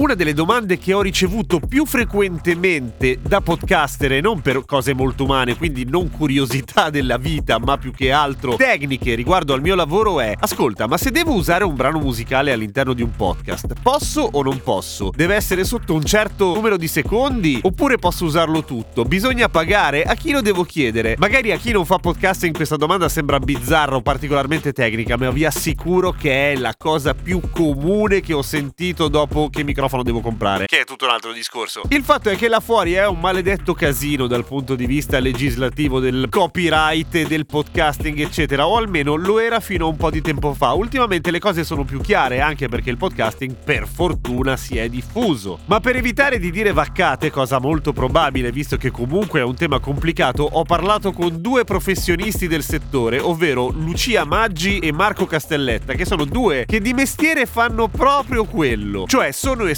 Una 0.00 0.14
delle 0.14 0.32
domande 0.32 0.78
che 0.78 0.92
ho 0.92 1.02
ricevuto 1.02 1.58
più 1.58 1.84
frequentemente 1.84 3.18
da 3.20 3.40
podcaster 3.40 4.12
e 4.12 4.20
non 4.20 4.40
per 4.40 4.64
cose 4.64 4.94
molto 4.94 5.24
umane, 5.24 5.56
quindi 5.56 5.84
non 5.84 6.08
curiosità 6.08 6.88
della 6.88 7.16
vita, 7.16 7.58
ma 7.58 7.76
più 7.78 7.90
che 7.90 8.12
altro 8.12 8.54
tecniche 8.54 9.16
riguardo 9.16 9.54
al 9.54 9.60
mio 9.60 9.74
lavoro 9.74 10.20
è: 10.20 10.36
ascolta, 10.38 10.86
ma 10.86 10.96
se 10.96 11.10
devo 11.10 11.32
usare 11.32 11.64
un 11.64 11.74
brano 11.74 11.98
musicale 11.98 12.52
all'interno 12.52 12.92
di 12.92 13.02
un 13.02 13.10
podcast, 13.10 13.72
posso 13.82 14.20
o 14.20 14.40
non 14.42 14.60
posso? 14.62 15.10
Deve 15.12 15.34
essere 15.34 15.64
sotto 15.64 15.94
un 15.94 16.04
certo 16.04 16.54
numero 16.54 16.76
di 16.76 16.86
secondi 16.86 17.58
oppure 17.60 17.98
posso 17.98 18.24
usarlo 18.24 18.62
tutto? 18.62 19.02
Bisogna 19.02 19.48
pagare? 19.48 20.04
A 20.04 20.14
chi 20.14 20.30
lo 20.30 20.42
devo 20.42 20.62
chiedere? 20.62 21.16
Magari 21.18 21.50
a 21.50 21.56
chi 21.56 21.72
non 21.72 21.84
fa 21.84 21.98
podcasting 21.98 22.54
questa 22.54 22.76
domanda 22.76 23.08
sembra 23.08 23.40
bizzarra 23.40 23.96
o 23.96 24.02
particolarmente 24.02 24.72
tecnica, 24.72 25.16
ma 25.16 25.32
vi 25.32 25.44
assicuro 25.44 26.12
che 26.12 26.52
è 26.52 26.54
la 26.54 26.76
cosa 26.78 27.14
più 27.14 27.40
comune 27.50 28.20
che 28.20 28.32
ho 28.32 28.42
sentito 28.42 29.08
dopo 29.08 29.48
che 29.50 29.64
microfono 29.64 29.86
devo 30.02 30.20
comprare, 30.20 30.66
che 30.66 30.80
è 30.80 30.84
tutto 30.84 31.06
un 31.06 31.10
altro 31.10 31.32
discorso. 31.32 31.82
Il 31.88 32.02
fatto 32.02 32.30
è 32.30 32.36
che 32.36 32.48
là 32.48 32.60
fuori 32.60 32.92
è 32.92 33.06
un 33.06 33.20
maledetto 33.20 33.74
casino 33.74 34.26
dal 34.26 34.44
punto 34.44 34.74
di 34.74 34.86
vista 34.86 35.18
legislativo 35.18 36.00
del 36.00 36.28
copyright 36.30 37.26
del 37.26 37.46
podcasting, 37.46 38.18
eccetera, 38.20 38.66
o 38.66 38.76
almeno 38.76 39.14
lo 39.14 39.38
era 39.38 39.60
fino 39.60 39.86
a 39.86 39.88
un 39.88 39.96
po' 39.96 40.10
di 40.10 40.20
tempo 40.20 40.54
fa. 40.54 40.72
Ultimamente 40.72 41.30
le 41.30 41.38
cose 41.38 41.64
sono 41.64 41.84
più 41.84 42.00
chiare, 42.00 42.40
anche 42.40 42.68
perché 42.68 42.90
il 42.90 42.96
podcasting 42.96 43.56
per 43.64 43.88
fortuna 43.88 44.56
si 44.56 44.76
è 44.76 44.88
diffuso. 44.88 45.60
Ma 45.64 45.80
per 45.80 45.96
evitare 45.96 46.38
di 46.38 46.50
dire 46.50 46.72
vaccate, 46.72 47.30
cosa 47.30 47.58
molto 47.58 47.92
probabile 47.92 48.52
visto 48.52 48.76
che 48.76 48.90
comunque 48.90 49.40
è 49.40 49.42
un 49.42 49.54
tema 49.54 49.78
complicato, 49.78 50.42
ho 50.42 50.64
parlato 50.64 51.12
con 51.12 51.40
due 51.40 51.64
professionisti 51.64 52.46
del 52.46 52.62
settore, 52.62 53.18
ovvero 53.18 53.70
Lucia 53.70 54.24
Maggi 54.24 54.78
e 54.78 54.92
Marco 54.92 55.26
Castelletta, 55.26 55.94
che 55.94 56.04
sono 56.04 56.24
due 56.24 56.64
che 56.66 56.80
di 56.80 56.92
mestiere 56.92 57.46
fanno 57.46 57.88
proprio 57.88 58.44
quello, 58.44 59.04
cioè 59.06 59.32
sono 59.32 59.64
esperti 59.64 59.77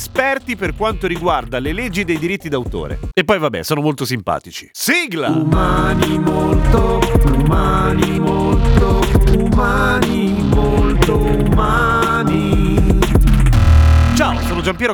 per 0.56 0.74
quanto 0.74 1.06
riguarda 1.06 1.58
le 1.58 1.72
leggi 1.72 2.04
dei 2.04 2.18
diritti 2.18 2.48
d'autore. 2.48 2.98
E 3.12 3.24
poi 3.24 3.38
vabbè, 3.38 3.62
sono 3.62 3.80
molto 3.80 4.04
simpatici. 4.04 4.68
Sigla! 4.72 5.28
Umani 5.28 6.18
molto, 6.18 6.98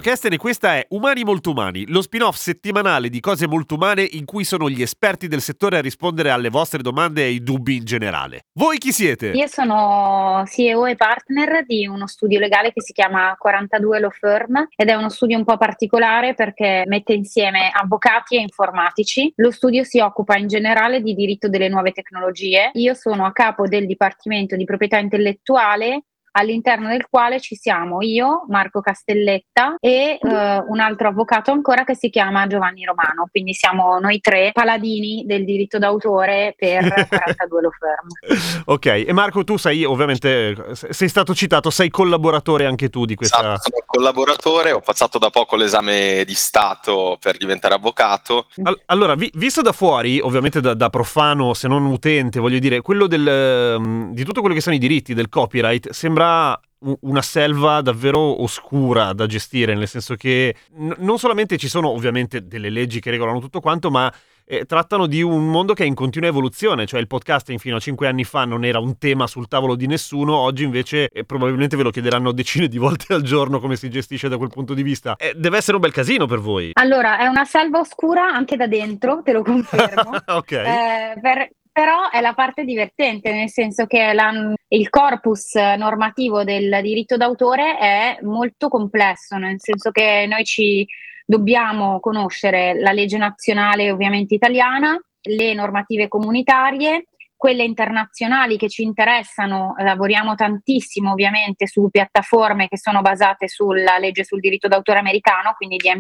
Kesten 0.01 0.33
e 0.33 0.37
questa 0.37 0.75
è 0.75 0.87
Umani 0.91 1.25
Molto 1.25 1.51
Umani, 1.51 1.87
lo 1.89 2.03
spin-off 2.03 2.37
settimanale 2.37 3.09
di 3.09 3.21
cose 3.21 3.47
molto 3.47 3.75
umane 3.75 4.03
in 4.03 4.25
cui 4.25 4.45
sono 4.45 4.69
gli 4.69 4.83
esperti 4.83 5.29
del 5.29 5.41
settore 5.41 5.79
a 5.79 5.81
rispondere 5.81 6.31
alle 6.31 6.51
vostre 6.51 6.83
domande 6.83 7.23
e 7.23 7.27
ai 7.27 7.43
dubbi 7.43 7.77
in 7.77 7.85
generale. 7.85 8.47
Voi 8.55 8.79
chi 8.79 8.93
siete? 8.93 9.31
Io 9.31 9.47
sono 9.47 10.43
CEO 10.47 10.87
e 10.87 10.97
partner 10.97 11.65
di 11.67 11.87
uno 11.87 12.07
studio 12.07 12.39
legale 12.39 12.73
che 12.73 12.83
si 12.83 12.93
chiama 12.93 13.35
42 13.39 14.01
Law 14.01 14.11
Firm 14.11 14.69
ed 14.75 14.89
è 14.89 14.95
uno 14.95 15.09
studio 15.09 15.37
un 15.37 15.45
po' 15.45 15.57
particolare 15.57 16.35
perché 16.35 16.85
mette 16.87 17.13
insieme 17.13 17.71
avvocati 17.73 18.37
e 18.37 18.41
informatici. 18.41 19.33
Lo 19.37 19.51
studio 19.51 19.85
si 19.85 20.01
occupa 20.01 20.37
in 20.37 20.49
generale 20.49 21.01
di 21.01 21.15
diritto 21.15 21.49
delle 21.49 21.69
nuove 21.69 21.93
tecnologie. 21.93 22.71
Io 22.75 22.95
sono 22.95 23.25
a 23.25 23.33
capo 23.33 23.67
del 23.67 23.87
Dipartimento 23.87 24.57
di 24.57 24.65
Proprietà 24.65 24.99
Intellettuale 24.99 26.03
all'interno 26.37 26.89
del 26.89 27.07
quale 27.09 27.41
ci 27.41 27.57
siamo 27.57 28.03
io, 28.03 28.45
Marco 28.49 28.81
Castelletta 28.81 29.77
e 29.81 30.19
eh, 30.21 30.65
un 30.69 30.81
altro 30.81 31.09
avvocato 31.09 31.51
ancora 31.51 31.85
che 31.85 31.97
si 31.97 32.11
chiama 32.11 32.47
Giovanni 32.47 32.85
Romano. 32.85 33.27
Quindi 33.31 33.55
siamo 33.55 33.99
noi 33.99 34.21
tre 34.21 34.51
paladini 34.53 35.25
del 35.27 35.45
diritto 35.45 35.79
d'autore 35.79 36.55
per 36.57 36.83
42 37.09 37.61
Law 37.61 37.71
Firm. 37.71 38.63
ok, 38.67 38.87
e 39.07 39.13
Marco 39.13 39.45
tu 39.45 39.57
sei 39.57 39.85
ovviamente, 39.85 40.75
sei 40.75 41.09
stato 41.09 41.35
citato, 41.35 41.71
sei 41.71 41.89
collaboratore 41.89 42.67
anche 42.67 42.91
tu 42.91 43.07
di 43.07 43.15
questa... 43.15 43.39
Esatto, 43.39 43.71
sono 43.71 43.85
collaboratore, 43.87 44.73
ho 44.73 44.81
passato 44.81 45.19
da 45.19 45.31
poco 45.31 45.57
l'esame 45.57 46.25
di 46.27 46.35
Stato 46.35 47.17
per 47.19 47.39
diventare 47.39 47.75
avvocato. 47.75 48.47
All- 48.63 48.81
allora, 48.87 49.15
vi- 49.15 49.31
visto 49.35 49.63
da 49.63 49.73
fuori, 49.73 50.21
ovviamente 50.21 50.61
da-, 50.61 50.75
da, 50.75 50.91
profano, 50.91 51.55
se 51.55 51.67
non 51.67 51.87
utente, 51.87 52.41
voglio 52.41 52.59
dire, 52.59 52.83
quello 52.83 53.07
del, 53.07 53.77
um, 53.79 54.13
di 54.13 54.25
tutto 54.25 54.41
quello 54.41 54.55
che 54.55 54.61
sono 54.61 54.75
i 54.75 54.79
diritti 54.79 55.15
del 55.15 55.29
copyright 55.31 55.91
sembra 55.91 56.26
una 57.01 57.23
selva 57.23 57.81
davvero 57.81 58.43
oscura 58.43 59.13
da 59.13 59.27
gestire, 59.27 59.75
nel 59.75 59.89
senso 59.89 60.15
che 60.15 60.55
n- 60.77 60.95
non 60.99 61.19
solamente 61.19 61.57
ci 61.57 61.69
sono 61.69 61.89
ovviamente 61.89 62.47
delle 62.47 62.71
leggi 62.71 63.01
che 63.01 63.11
regolano 63.11 63.41
tutto 63.41 63.61
quanto, 63.61 63.91
ma 63.91 64.13
eh, 64.49 64.65
trattano 64.65 65.07
di 65.07 65.23
un 65.23 65.49
mondo 65.49 65.75
che 65.75 65.83
è 65.83 65.87
in 65.87 65.95
continua 65.95 66.29
evoluzione, 66.29 66.87
cioè 66.87 67.01
il 67.01 67.09
podcasting 67.09 67.59
fino 67.59 67.77
a 67.77 67.81
cinque 67.81 68.07
anni 68.07 68.25
fa 68.25 68.45
non 68.45 68.65
era 68.65 68.79
un 68.79 68.97
tema 68.97 69.27
sul 69.27 69.49
tavolo 69.49 69.75
di 69.75 69.87
nessuno, 69.87 70.37
oggi 70.37 70.63
invece 70.63 71.09
eh, 71.09 71.25
probabilmente 71.25 71.77
ve 71.77 71.83
lo 71.83 71.91
chiederanno 71.91 72.31
decine 72.33 72.69
di 72.69 72.79
volte 72.79 73.13
al 73.13 73.23
giorno 73.23 73.59
come 73.59 73.77
si 73.77 73.91
gestisce 73.91 74.29
da 74.29 74.37
quel 74.37 74.51
punto 74.51 74.75
di 74.75 74.83
vista. 74.83 75.17
Eh, 75.17 75.33
deve 75.37 75.57
essere 75.57 75.77
un 75.77 75.83
bel 75.83 75.93
casino 75.93 76.27
per 76.27 76.39
voi. 76.39 76.71
Allora, 76.75 77.19
è 77.19 77.27
una 77.27 77.45
selva 77.45 77.81
oscura 77.81 78.27
anche 78.27 78.57
da 78.57 78.69
dentro, 78.69 79.23
te 79.25 79.33
lo 79.33 79.43
confermo. 79.43 80.11
ok. 80.25 80.53
Eh, 80.53 81.19
per, 81.21 81.51
però 81.77 82.09
è 82.09 82.23
la 82.23 82.33
parte 82.33 82.65
divertente, 82.65 83.31
nel 83.31 83.51
senso 83.51 83.85
che 83.85 84.15
la, 84.15 84.33
il 84.69 84.89
corpus 84.89 85.57
normativo 85.57 86.43
del 86.43 86.79
diritto 86.81 87.19
d'autore 87.19 87.77
è 87.77 88.19
molto 88.23 88.69
complesso, 88.69 89.37
nel 89.37 89.57
senso 89.59 89.91
che 89.91 90.25
noi 90.27 90.43
ci 90.47 90.87
dobbiamo 91.27 92.01
conoscere 92.01 92.81
la 92.81 92.93
legge 92.93 93.19
nazionale 93.19 93.91
ovviamente 93.91 94.35
italiana, 94.35 94.99
le 95.21 95.53
normative 95.53 96.09
comunitarie, 96.09 97.09
quelle 97.37 97.65
internazionali 97.65 98.57
che 98.57 98.71
ci 98.71 98.83
interessano, 98.83 99.75
lavoriamo 99.77 100.35
tantissimo 100.35 101.11
ovviamente 101.11 101.67
su 101.67 101.91
piattaforme 101.91 102.69
che 102.69 102.79
sono 102.79 103.03
basate 103.03 103.49
sulla 103.49 103.99
legge 103.99 104.25
sul 104.25 104.41
diritto 104.41 104.67
d'autore 104.67 105.01
americano, 105.01 105.53
quindi 105.55 105.77
di 105.77 105.91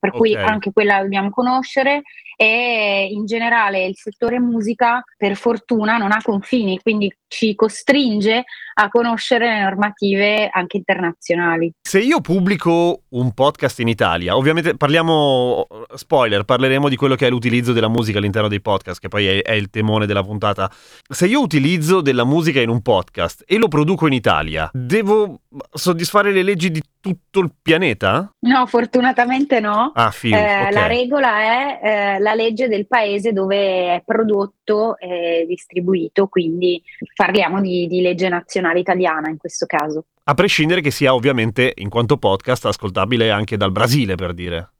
Per 0.00 0.14
okay. 0.14 0.20
cui 0.20 0.34
anche 0.34 0.72
quella 0.72 1.02
dobbiamo 1.02 1.28
conoscere 1.28 2.02
e 2.40 3.08
in 3.12 3.26
generale 3.26 3.84
il 3.84 3.96
settore 3.96 4.40
musica 4.40 5.04
per 5.14 5.36
fortuna 5.36 5.98
non 5.98 6.10
ha 6.10 6.22
confini, 6.22 6.80
quindi 6.80 7.14
ci 7.28 7.54
costringe 7.54 8.44
a 8.74 8.88
conoscere 8.88 9.46
le 9.46 9.62
normative 9.62 10.48
anche 10.50 10.78
internazionali. 10.78 11.70
Se 11.82 12.00
io 12.00 12.22
pubblico 12.22 13.02
un 13.10 13.34
podcast 13.34 13.80
in 13.80 13.88
Italia, 13.88 14.36
ovviamente 14.36 14.74
parliamo, 14.74 15.66
spoiler, 15.94 16.44
parleremo 16.44 16.88
di 16.88 16.96
quello 16.96 17.14
che 17.14 17.26
è 17.26 17.30
l'utilizzo 17.30 17.74
della 17.74 17.88
musica 17.88 18.16
all'interno 18.16 18.48
dei 18.48 18.62
podcast, 18.62 19.00
che 19.00 19.08
poi 19.08 19.26
è, 19.26 19.42
è 19.42 19.52
il 19.52 19.68
temone 19.68 20.06
della 20.06 20.22
puntata. 20.22 20.70
Se 21.06 21.26
io 21.26 21.42
utilizzo 21.42 22.00
della 22.00 22.24
musica 22.24 22.60
in 22.60 22.70
un 22.70 22.80
podcast 22.80 23.44
e 23.46 23.58
lo 23.58 23.68
produco 23.68 24.06
in 24.06 24.14
Italia, 24.14 24.70
devo 24.72 25.42
soddisfare 25.70 26.32
le 26.32 26.42
leggi 26.42 26.70
di 26.70 26.82
tutto 27.00 27.40
il 27.40 27.52
pianeta? 27.60 28.32
No, 28.40 28.66
fortunatamente 28.66 29.60
no. 29.60 29.92
Ah, 29.94 30.10
figo, 30.10 30.36
eh, 30.36 30.40
okay. 30.40 30.72
La 30.72 30.86
regola 30.86 31.38
è 31.40 31.80
eh, 31.82 32.18
la 32.20 32.34
legge 32.34 32.68
del 32.68 32.86
paese 32.86 33.32
dove 33.32 33.94
è 33.94 34.02
prodotto 34.04 34.98
e 34.98 35.44
distribuito, 35.48 36.26
quindi 36.28 36.82
parliamo 37.14 37.60
di, 37.60 37.86
di 37.86 38.00
legge 38.00 38.28
nazionale 38.28 38.80
italiana 38.80 39.28
in 39.28 39.38
questo 39.38 39.66
caso. 39.66 40.04
A 40.24 40.34
prescindere 40.34 40.80
che 40.80 40.90
sia 40.90 41.14
ovviamente, 41.14 41.72
in 41.76 41.88
quanto 41.88 42.16
podcast, 42.16 42.66
ascoltabile 42.66 43.30
anche 43.30 43.56
dal 43.56 43.72
Brasile, 43.72 44.14
per 44.14 44.32
dire. 44.34 44.70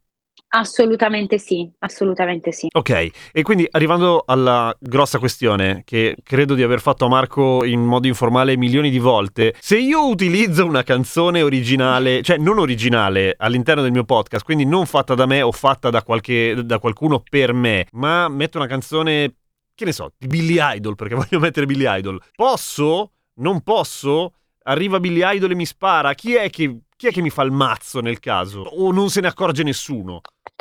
Assolutamente 0.52 1.38
sì, 1.38 1.70
assolutamente 1.78 2.50
sì. 2.50 2.66
Ok, 2.72 3.10
e 3.32 3.42
quindi 3.42 3.68
arrivando 3.70 4.24
alla 4.26 4.76
grossa 4.80 5.20
questione 5.20 5.82
che 5.84 6.16
credo 6.24 6.54
di 6.54 6.64
aver 6.64 6.80
fatto 6.80 7.04
a 7.04 7.08
Marco 7.08 7.64
in 7.64 7.80
modo 7.80 8.08
informale 8.08 8.56
milioni 8.56 8.90
di 8.90 8.98
volte, 8.98 9.54
se 9.60 9.78
io 9.78 10.08
utilizzo 10.08 10.66
una 10.66 10.82
canzone 10.82 11.42
originale, 11.42 12.22
cioè 12.22 12.36
non 12.38 12.58
originale 12.58 13.36
all'interno 13.38 13.82
del 13.82 13.92
mio 13.92 14.02
podcast, 14.02 14.44
quindi 14.44 14.64
non 14.64 14.86
fatta 14.86 15.14
da 15.14 15.24
me 15.24 15.40
o 15.40 15.52
fatta 15.52 15.88
da, 15.88 16.02
qualche, 16.02 16.64
da 16.64 16.80
qualcuno 16.80 17.22
per 17.28 17.52
me, 17.52 17.86
ma 17.92 18.28
metto 18.28 18.58
una 18.58 18.66
canzone, 18.66 19.36
che 19.72 19.84
ne 19.84 19.92
so, 19.92 20.14
di 20.18 20.26
Billy 20.26 20.56
Idol, 20.58 20.96
perché 20.96 21.14
voglio 21.16 21.38
mettere 21.38 21.66
Billy 21.66 21.84
Idol, 21.86 22.20
posso? 22.34 23.12
Non 23.34 23.60
posso? 23.62 24.34
Arriva 24.64 24.98
Billy 24.98 25.20
Idol 25.22 25.52
e 25.52 25.54
mi 25.54 25.64
spara, 25.64 26.12
chi 26.14 26.34
è 26.34 26.50
che 26.50 26.76
chi 27.00 27.06
è 27.06 27.12
che 27.12 27.22
mi 27.22 27.30
fa 27.30 27.40
il 27.44 27.50
mazzo 27.50 28.00
nel 28.00 28.20
caso? 28.20 28.60
O 28.60 28.92
non 28.92 29.08
se 29.08 29.22
ne 29.22 29.28
accorge 29.28 29.62
nessuno? 29.62 30.20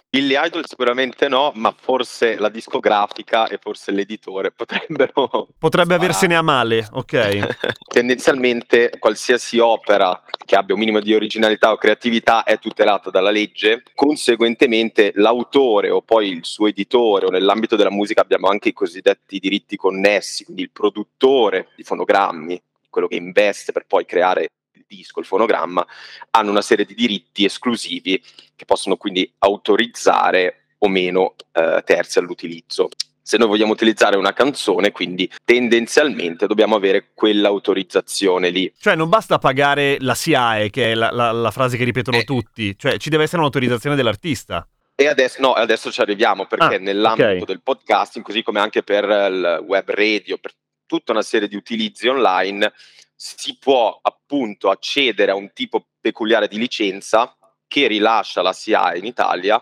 Billy 0.10 0.36
Idol 0.42 0.66
sicuramente 0.66 1.28
no, 1.28 1.52
ma 1.56 1.76
forse 1.78 2.38
la 2.38 2.48
discografica 2.48 3.50
e 3.50 3.58
forse 3.62 3.92
l'editore 3.92 4.50
potrebbero... 4.56 5.50
Potrebbe 5.60 5.96
aversene 5.96 6.38
a 6.38 6.42
male, 6.42 6.88
ok. 6.94 7.74
Tendenzialmente 7.92 8.90
qualsiasi 9.00 9.60
opera 9.60 10.24
che 10.46 10.56
abbia 10.56 10.76
un 10.76 10.80
minimo 10.80 11.02
di 11.02 11.14
originalità 11.14 11.74
o 11.74 11.78
creatività 11.78 12.44
è 12.44 12.58
tutelata 12.58 13.10
dalla 13.10 13.32
legge, 13.32 13.84
conseguentemente 13.94 15.12
l'autore 15.16 15.90
o 15.90 16.02
poi 16.02 16.30
il 16.30 16.46
suo 16.46 16.68
editore 16.68 17.26
o 17.26 17.30
nell'ambito 17.32 17.76
della 17.76 17.92
musica 17.92 18.22
abbiamo 18.22 18.48
anche 18.48 18.70
i 18.70 18.74
cosiddetti 18.74 19.40
diritti 19.40 19.76
connessi, 19.76 20.46
quindi 20.46 20.62
il 20.62 20.72
produttore 20.72 21.68
di 21.76 21.84
fonogrammi, 21.84 22.62
quello 22.90 23.08
che 23.08 23.18
investe 23.18 23.74
per 23.74 23.84
poi 23.86 24.06
creare 24.06 24.48
disco, 24.90 25.20
il 25.20 25.26
fonogramma, 25.26 25.86
hanno 26.32 26.50
una 26.50 26.62
serie 26.62 26.86
di 26.86 26.96
diritti 26.96 27.46
esclusivi 27.46 28.22
che 28.56 28.66
possono 28.66 28.98
quindi 28.98 29.32
autorizzare 29.38 30.64
o 30.80 30.88
meno 30.90 31.36
eh, 31.54 31.82
terzi 31.86 32.20
all'utilizzo. 32.20 32.90
Se 33.22 33.38
noi 33.38 33.48
vogliamo 33.48 33.74
utilizzare 33.74 34.18
una 34.18 34.34
canzone, 34.34 34.92
quindi 34.92 35.32
tendenzialmente 35.46 36.48
dobbiamo 36.48 36.76
avere 36.76 37.12
quell'autorizzazione 37.14 38.50
lì. 38.50 38.74
Cioè 38.80 38.96
non 38.96 39.08
basta 39.08 39.38
pagare 39.38 39.98
la 40.00 40.16
SIAE, 40.16 40.72
che 40.72 40.92
è 40.92 40.96
la, 40.96 41.12
la, 41.12 41.32
la 41.32 41.52
frase 41.52 41.78
che 41.78 41.84
ripetono 41.84 42.18
eh. 42.18 42.24
tutti, 42.24 42.76
cioè 42.76 42.98
ci 42.98 43.10
deve 43.10 43.24
essere 43.24 43.38
un'autorizzazione 43.38 43.96
dell'artista. 43.96 44.68
E 44.96 45.08
adesso, 45.08 45.40
no, 45.40 45.54
adesso 45.54 45.92
ci 45.92 46.02
arriviamo 46.02 46.46
perché 46.46 46.76
ah, 46.76 46.80
nell'ambito 46.80 47.28
okay. 47.28 47.46
del 47.46 47.62
podcasting, 47.62 48.26
così 48.26 48.42
come 48.42 48.60
anche 48.60 48.82
per 48.84 49.04
il 49.06 49.64
web 49.66 49.90
radio, 49.92 50.38
per 50.38 50.52
tutta 50.88 51.12
una 51.12 51.22
serie 51.22 51.48
di 51.48 51.56
utilizzi 51.56 52.08
online, 52.08 52.74
si 53.22 53.58
può 53.58 54.00
appunto 54.02 54.70
accedere 54.70 55.32
a 55.32 55.36
un 55.36 55.52
tipo 55.52 55.88
peculiare 56.00 56.48
di 56.48 56.58
licenza 56.58 57.36
che 57.68 57.88
rilascia 57.88 58.42
la 58.42 58.54
SIA 58.54 58.96
in 58.96 59.04
Italia 59.04 59.62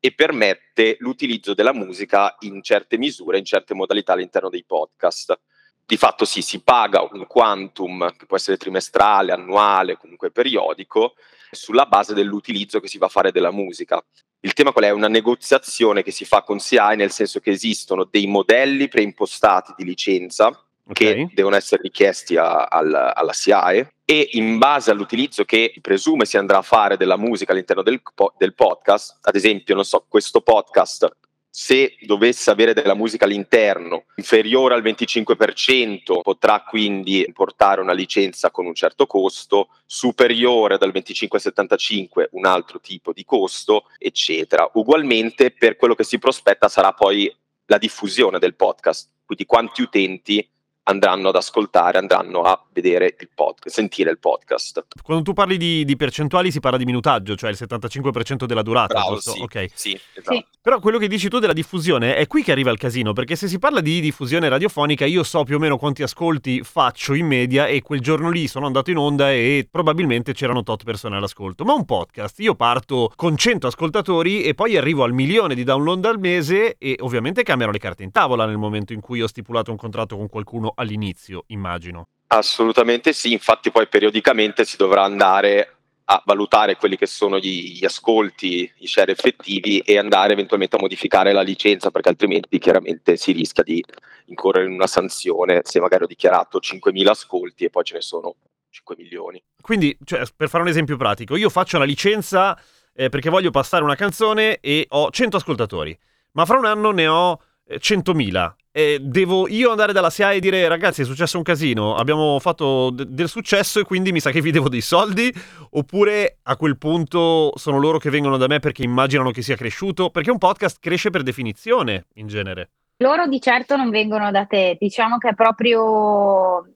e 0.00 0.14
permette 0.14 0.96
l'utilizzo 1.00 1.52
della 1.52 1.74
musica 1.74 2.34
in 2.40 2.62
certe 2.62 2.96
misure, 2.96 3.36
in 3.36 3.44
certe 3.44 3.74
modalità 3.74 4.14
all'interno 4.14 4.48
dei 4.48 4.64
podcast. 4.64 5.38
Di 5.84 5.98
fatto 5.98 6.24
sì, 6.24 6.40
si 6.40 6.62
paga 6.62 7.02
un 7.02 7.26
quantum 7.26 8.10
che 8.16 8.24
può 8.24 8.38
essere 8.38 8.56
trimestrale, 8.56 9.32
annuale, 9.32 9.98
comunque 9.98 10.30
periodico, 10.30 11.16
sulla 11.50 11.84
base 11.84 12.14
dell'utilizzo 12.14 12.80
che 12.80 12.88
si 12.88 12.96
va 12.96 13.04
a 13.04 13.10
fare 13.10 13.32
della 13.32 13.52
musica. 13.52 14.02
Il 14.40 14.54
tema 14.54 14.72
qual 14.72 14.86
è? 14.86 14.90
Una 14.90 15.08
negoziazione 15.08 16.02
che 16.02 16.10
si 16.10 16.24
fa 16.24 16.42
con 16.42 16.58
SIAE, 16.58 16.96
nel 16.96 17.10
senso 17.10 17.38
che 17.40 17.50
esistono 17.50 18.04
dei 18.04 18.26
modelli 18.26 18.88
preimpostati 18.88 19.74
di 19.76 19.84
licenza 19.84 20.63
okay. 20.88 21.26
che 21.26 21.30
devono 21.34 21.56
essere 21.56 21.82
richiesti 21.82 22.36
a, 22.36 22.64
al, 22.64 23.12
alla 23.14 23.32
SIAE 23.32 23.94
e 24.04 24.28
in 24.32 24.58
base 24.58 24.90
all'utilizzo 24.90 25.44
che 25.44 25.74
presume 25.80 26.24
si 26.24 26.36
andrà 26.36 26.58
a 26.58 26.62
fare 26.62 26.96
della 26.96 27.16
musica 27.16 27.52
all'interno 27.52 27.82
del, 27.82 28.00
del 28.36 28.54
podcast, 28.54 29.18
ad 29.22 29.34
esempio, 29.34 29.74
non 29.74 29.84
so, 29.84 30.04
questo 30.08 30.40
podcast 30.40 31.10
se 31.56 31.94
dovesse 32.00 32.50
avere 32.50 32.74
della 32.74 32.96
musica 32.96 33.26
all'interno 33.26 34.06
inferiore 34.16 34.74
al 34.74 34.82
25% 34.82 36.20
potrà 36.20 36.64
quindi 36.64 37.24
importare 37.24 37.80
una 37.80 37.92
licenza 37.92 38.50
con 38.50 38.66
un 38.66 38.74
certo 38.74 39.06
costo, 39.06 39.68
superiore 39.86 40.78
dal 40.78 40.90
25 40.90 41.38
al 41.38 41.44
75 41.44 42.28
un 42.32 42.46
altro 42.46 42.80
tipo 42.80 43.12
di 43.12 43.24
costo, 43.24 43.84
eccetera. 43.98 44.68
Ugualmente 44.72 45.52
per 45.52 45.76
quello 45.76 45.94
che 45.94 46.02
si 46.02 46.18
prospetta 46.18 46.68
sarà 46.68 46.92
poi 46.92 47.32
la 47.66 47.78
diffusione 47.78 48.40
del 48.40 48.56
podcast, 48.56 49.10
quindi 49.24 49.46
quanti 49.46 49.82
utenti 49.82 50.50
andranno 50.84 51.28
ad 51.28 51.36
ascoltare, 51.36 51.98
andranno 51.98 52.42
a 52.42 52.62
vedere 52.72 53.16
il 53.18 53.28
podcast, 53.34 53.74
sentire 53.74 54.10
il 54.10 54.18
podcast. 54.18 54.86
Quando 55.02 55.22
tu 55.22 55.32
parli 55.32 55.56
di, 55.56 55.84
di 55.84 55.96
percentuali 55.96 56.50
si 56.50 56.60
parla 56.60 56.78
di 56.78 56.84
minutaggio, 56.84 57.36
cioè 57.36 57.50
il 57.50 57.56
75% 57.58 58.44
della 58.44 58.62
durata, 58.62 58.94
Bravo, 58.94 59.14
giusto? 59.14 59.32
Sì, 59.32 59.40
ok. 59.40 59.70
Sì, 59.72 60.00
esatto. 60.14 60.34
sì. 60.34 60.46
Però 60.64 60.80
quello 60.80 60.96
che 60.96 61.08
dici 61.08 61.28
tu 61.28 61.40
della 61.40 61.52
diffusione 61.52 62.16
è 62.16 62.26
qui 62.26 62.42
che 62.42 62.50
arriva 62.50 62.70
il 62.70 62.78
casino, 62.78 63.12
perché 63.12 63.36
se 63.36 63.48
si 63.48 63.58
parla 63.58 63.80
di 63.80 64.00
diffusione 64.00 64.48
radiofonica 64.48 65.04
io 65.04 65.22
so 65.22 65.44
più 65.44 65.56
o 65.56 65.58
meno 65.58 65.76
quanti 65.76 66.02
ascolti 66.02 66.62
faccio 66.62 67.12
in 67.12 67.26
media 67.26 67.66
e 67.66 67.82
quel 67.82 68.00
giorno 68.00 68.30
lì 68.30 68.48
sono 68.48 68.64
andato 68.64 68.90
in 68.90 68.96
onda 68.96 69.30
e 69.30 69.68
probabilmente 69.70 70.32
c'erano 70.32 70.62
tot 70.62 70.82
persone 70.84 71.16
all'ascolto. 71.16 71.64
Ma 71.64 71.74
un 71.74 71.84
podcast, 71.84 72.40
io 72.40 72.54
parto 72.54 73.12
con 73.14 73.36
100 73.36 73.66
ascoltatori 73.66 74.42
e 74.42 74.54
poi 74.54 74.78
arrivo 74.78 75.04
al 75.04 75.12
milione 75.12 75.54
di 75.54 75.64
download 75.64 76.04
al 76.06 76.18
mese 76.18 76.76
e 76.78 76.96
ovviamente 77.00 77.42
cambierò 77.42 77.70
le 77.70 77.78
carte 77.78 78.02
in 78.02 78.10
tavola 78.10 78.46
nel 78.46 78.56
momento 78.56 78.94
in 78.94 79.00
cui 79.00 79.20
ho 79.20 79.26
stipulato 79.26 79.70
un 79.70 79.76
contratto 79.76 80.16
con 80.16 80.28
qualcuno 80.30 80.72
all'inizio, 80.76 81.44
immagino. 81.48 82.08
Assolutamente 82.28 83.12
sì, 83.12 83.32
infatti 83.32 83.70
poi 83.70 83.86
periodicamente 83.86 84.64
si 84.64 84.76
dovrà 84.76 85.04
andare 85.04 85.74
a 86.06 86.22
valutare 86.26 86.76
quelli 86.76 86.96
che 86.96 87.06
sono 87.06 87.38
gli, 87.38 87.78
gli, 87.78 87.84
ascolti, 87.84 88.70
i 88.78 88.86
share 88.86 89.12
effettivi 89.12 89.78
e 89.78 89.98
andare 89.98 90.34
eventualmente 90.34 90.76
a 90.76 90.80
modificare 90.80 91.32
la 91.32 91.42
licenza 91.42 91.90
perché 91.90 92.10
altrimenti 92.10 92.58
chiaramente 92.58 93.16
si 93.16 93.32
rischia 93.32 93.62
di 93.62 93.82
incorrere 94.26 94.66
in 94.66 94.72
una 94.72 94.86
sanzione 94.86 95.60
se 95.64 95.80
magari 95.80 96.04
ho 96.04 96.06
dichiarato 96.06 96.58
5.000 96.58 97.08
ascolti 97.08 97.64
e 97.64 97.70
poi 97.70 97.84
ce 97.84 97.94
ne 97.94 98.00
sono 98.02 98.34
5 98.68 98.96
milioni. 98.98 99.42
Quindi, 99.60 99.96
cioè, 100.04 100.24
per 100.36 100.48
fare 100.48 100.62
un 100.62 100.68
esempio 100.68 100.96
pratico, 100.96 101.36
io 101.36 101.48
faccio 101.48 101.78
la 101.78 101.84
licenza 101.84 102.58
eh, 102.94 103.08
perché 103.08 103.30
voglio 103.30 103.50
passare 103.50 103.84
una 103.84 103.96
canzone 103.96 104.58
e 104.60 104.86
ho 104.90 105.10
100 105.10 105.36
ascoltatori, 105.36 105.96
ma 106.32 106.44
fra 106.44 106.58
un 106.58 106.66
anno 106.66 106.90
ne 106.90 107.06
ho 107.06 107.40
100.000 107.66 108.52
eh, 108.76 108.98
devo 109.00 109.46
io 109.46 109.70
andare 109.70 109.92
dalla 109.92 110.10
SIA 110.10 110.32
e 110.32 110.40
dire 110.40 110.66
ragazzi 110.66 111.02
è 111.02 111.04
successo 111.04 111.36
un 111.36 111.44
casino, 111.44 111.94
abbiamo 111.94 112.40
fatto 112.40 112.90
d- 112.90 113.04
del 113.04 113.28
successo 113.28 113.78
e 113.78 113.84
quindi 113.84 114.10
mi 114.10 114.18
sa 114.18 114.32
che 114.32 114.40
vi 114.40 114.50
devo 114.50 114.68
dei 114.68 114.80
soldi? 114.80 115.32
Oppure 115.70 116.38
a 116.42 116.56
quel 116.56 116.76
punto 116.76 117.52
sono 117.54 117.78
loro 117.78 117.98
che 117.98 118.10
vengono 118.10 118.36
da 118.36 118.48
me 118.48 118.58
perché 118.58 118.82
immaginano 118.82 119.30
che 119.30 119.42
sia 119.42 119.54
cresciuto? 119.54 120.10
Perché 120.10 120.32
un 120.32 120.38
podcast 120.38 120.78
cresce 120.80 121.10
per 121.10 121.22
definizione 121.22 122.06
in 122.14 122.26
genere. 122.26 122.70
Loro 122.96 123.28
di 123.28 123.40
certo 123.40 123.76
non 123.76 123.90
vengono 123.90 124.32
da 124.32 124.44
te, 124.44 124.76
diciamo 124.80 125.18
che 125.18 125.28
è 125.28 125.34
proprio 125.34 126.66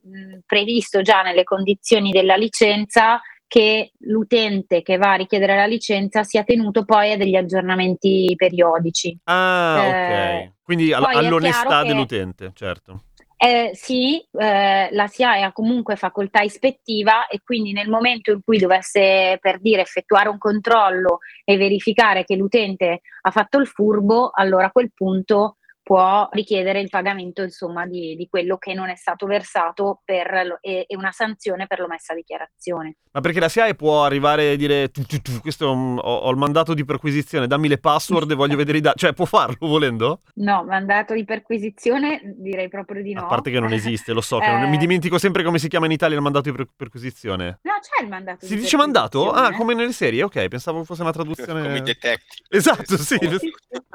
previsto 0.46 1.02
già 1.02 1.22
nelle 1.22 1.42
condizioni 1.42 2.12
della 2.12 2.36
licenza 2.36 3.20
che 3.48 3.92
l'utente 4.00 4.82
che 4.82 4.98
va 4.98 5.12
a 5.12 5.16
richiedere 5.16 5.56
la 5.56 5.66
licenza 5.66 6.22
sia 6.22 6.44
tenuto 6.44 6.84
poi 6.84 7.12
a 7.12 7.16
degli 7.16 7.34
aggiornamenti 7.34 8.34
periodici. 8.36 9.18
Ah, 9.24 9.82
eh, 9.82 10.44
ok. 10.44 10.52
Quindi 10.62 10.92
all- 10.92 11.04
all'onestà 11.04 11.82
dell'utente, 11.82 12.52
certo. 12.54 13.04
Eh, 13.40 13.70
sì, 13.72 14.18
eh, 14.32 14.88
la 14.90 15.06
SIAE 15.06 15.42
ha 15.42 15.52
comunque 15.52 15.94
facoltà 15.94 16.40
ispettiva 16.40 17.28
e 17.28 17.40
quindi 17.42 17.72
nel 17.72 17.88
momento 17.88 18.32
in 18.32 18.40
cui 18.42 18.58
dovesse, 18.58 19.38
per 19.40 19.60
dire, 19.60 19.80
effettuare 19.80 20.28
un 20.28 20.38
controllo 20.38 21.20
e 21.44 21.56
verificare 21.56 22.24
che 22.24 22.34
l'utente 22.34 23.00
ha 23.22 23.30
fatto 23.30 23.58
il 23.58 23.68
furbo, 23.68 24.30
allora 24.32 24.66
a 24.66 24.70
quel 24.72 24.90
punto 24.92 25.57
può 25.88 26.28
richiedere 26.32 26.80
il 26.80 26.90
pagamento 26.90 27.40
insomma, 27.40 27.86
di, 27.86 28.14
di, 28.14 28.28
quello 28.28 28.58
che 28.58 28.74
non 28.74 28.90
è 28.90 28.94
stato 28.94 29.24
versato 29.24 30.02
per, 30.04 30.58
e, 30.60 30.84
e, 30.86 30.94
una 30.94 31.12
sanzione 31.12 31.66
per 31.66 31.78
l'omessa 31.78 32.12
dichiarazione. 32.12 32.96
Ma 33.10 33.22
perché 33.22 33.40
la 33.40 33.48
SIAE 33.48 33.74
può 33.74 34.04
arrivare 34.04 34.50
a 34.50 34.56
dire 34.56 34.90
tu, 34.90 35.00
tu, 35.04 35.22
tu, 35.22 35.40
questo 35.40 35.72
un, 35.72 35.96
ho, 35.96 36.16
ho, 36.16 36.30
il 36.30 36.36
mandato 36.36 36.74
di 36.74 36.84
perquisizione, 36.84 37.46
dammi 37.46 37.68
le 37.68 37.78
password 37.78 38.30
e 38.30 38.34
voglio 38.34 38.56
vedere 38.58 38.76
i 38.76 38.80
dati, 38.82 38.98
cioè 38.98 39.14
può 39.14 39.24
farlo 39.24 39.66
volendo? 39.66 40.20
No, 40.34 40.62
mandato 40.62 41.14
di 41.14 41.24
perquisizione 41.24 42.20
direi 42.36 42.68
proprio 42.68 43.02
di 43.02 43.14
no. 43.14 43.22
A 43.22 43.26
parte 43.26 43.50
che 43.50 43.58
non 43.58 43.72
esiste, 43.72 44.12
lo 44.12 44.20
so, 44.20 44.40
che 44.40 44.44
eh... 44.44 44.58
non, 44.58 44.68
mi 44.68 44.76
dimentico 44.76 45.16
sempre 45.16 45.42
come 45.42 45.58
si 45.58 45.68
chiama 45.68 45.86
in 45.86 45.92
Italia 45.92 46.16
il 46.16 46.22
mandato 46.22 46.50
di 46.50 46.54
per- 46.54 46.68
perquisizione. 46.76 47.60
No, 47.62 47.72
c'è 47.80 48.02
il 48.02 48.10
mandato 48.10 48.44
si 48.44 48.56
dice 48.56 48.76
mandato? 48.76 49.30
Ah, 49.30 49.52
come 49.52 49.72
nelle 49.72 49.92
serie, 49.92 50.22
ok, 50.22 50.48
pensavo 50.48 50.84
fosse 50.84 51.00
una 51.00 51.12
traduzione... 51.12 51.62
come 51.62 51.78
i 51.78 51.82
detective. 51.82 52.46
Esatto, 52.50 52.98
sì. 52.98 53.16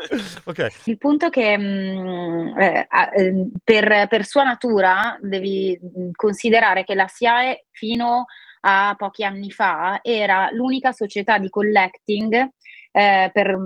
ok. 0.46 0.68
Il 0.86 0.98
punto 0.98 1.30
che... 1.30 1.58
Mh, 1.84 2.54
mm, 2.54 2.60
eh, 2.60 2.88
eh, 3.16 3.48
per, 3.64 4.08
per, 4.08 4.26
sua 4.26 4.44
natura 4.44 5.18
devi 5.22 5.78
considerare 6.14 6.84
che 6.84 6.96
la 6.96 7.08
SIAE 7.08 7.66
fino 7.72 8.26
a 8.66 8.96
pochi 8.98 9.26
anni 9.26 9.52
fa 9.52 10.00
era 10.02 10.50
l'unica 10.52 10.94
società 10.94 11.38
di 11.38 11.50
collecting 11.50 12.34
eh, 12.96 13.30
per, 13.34 13.58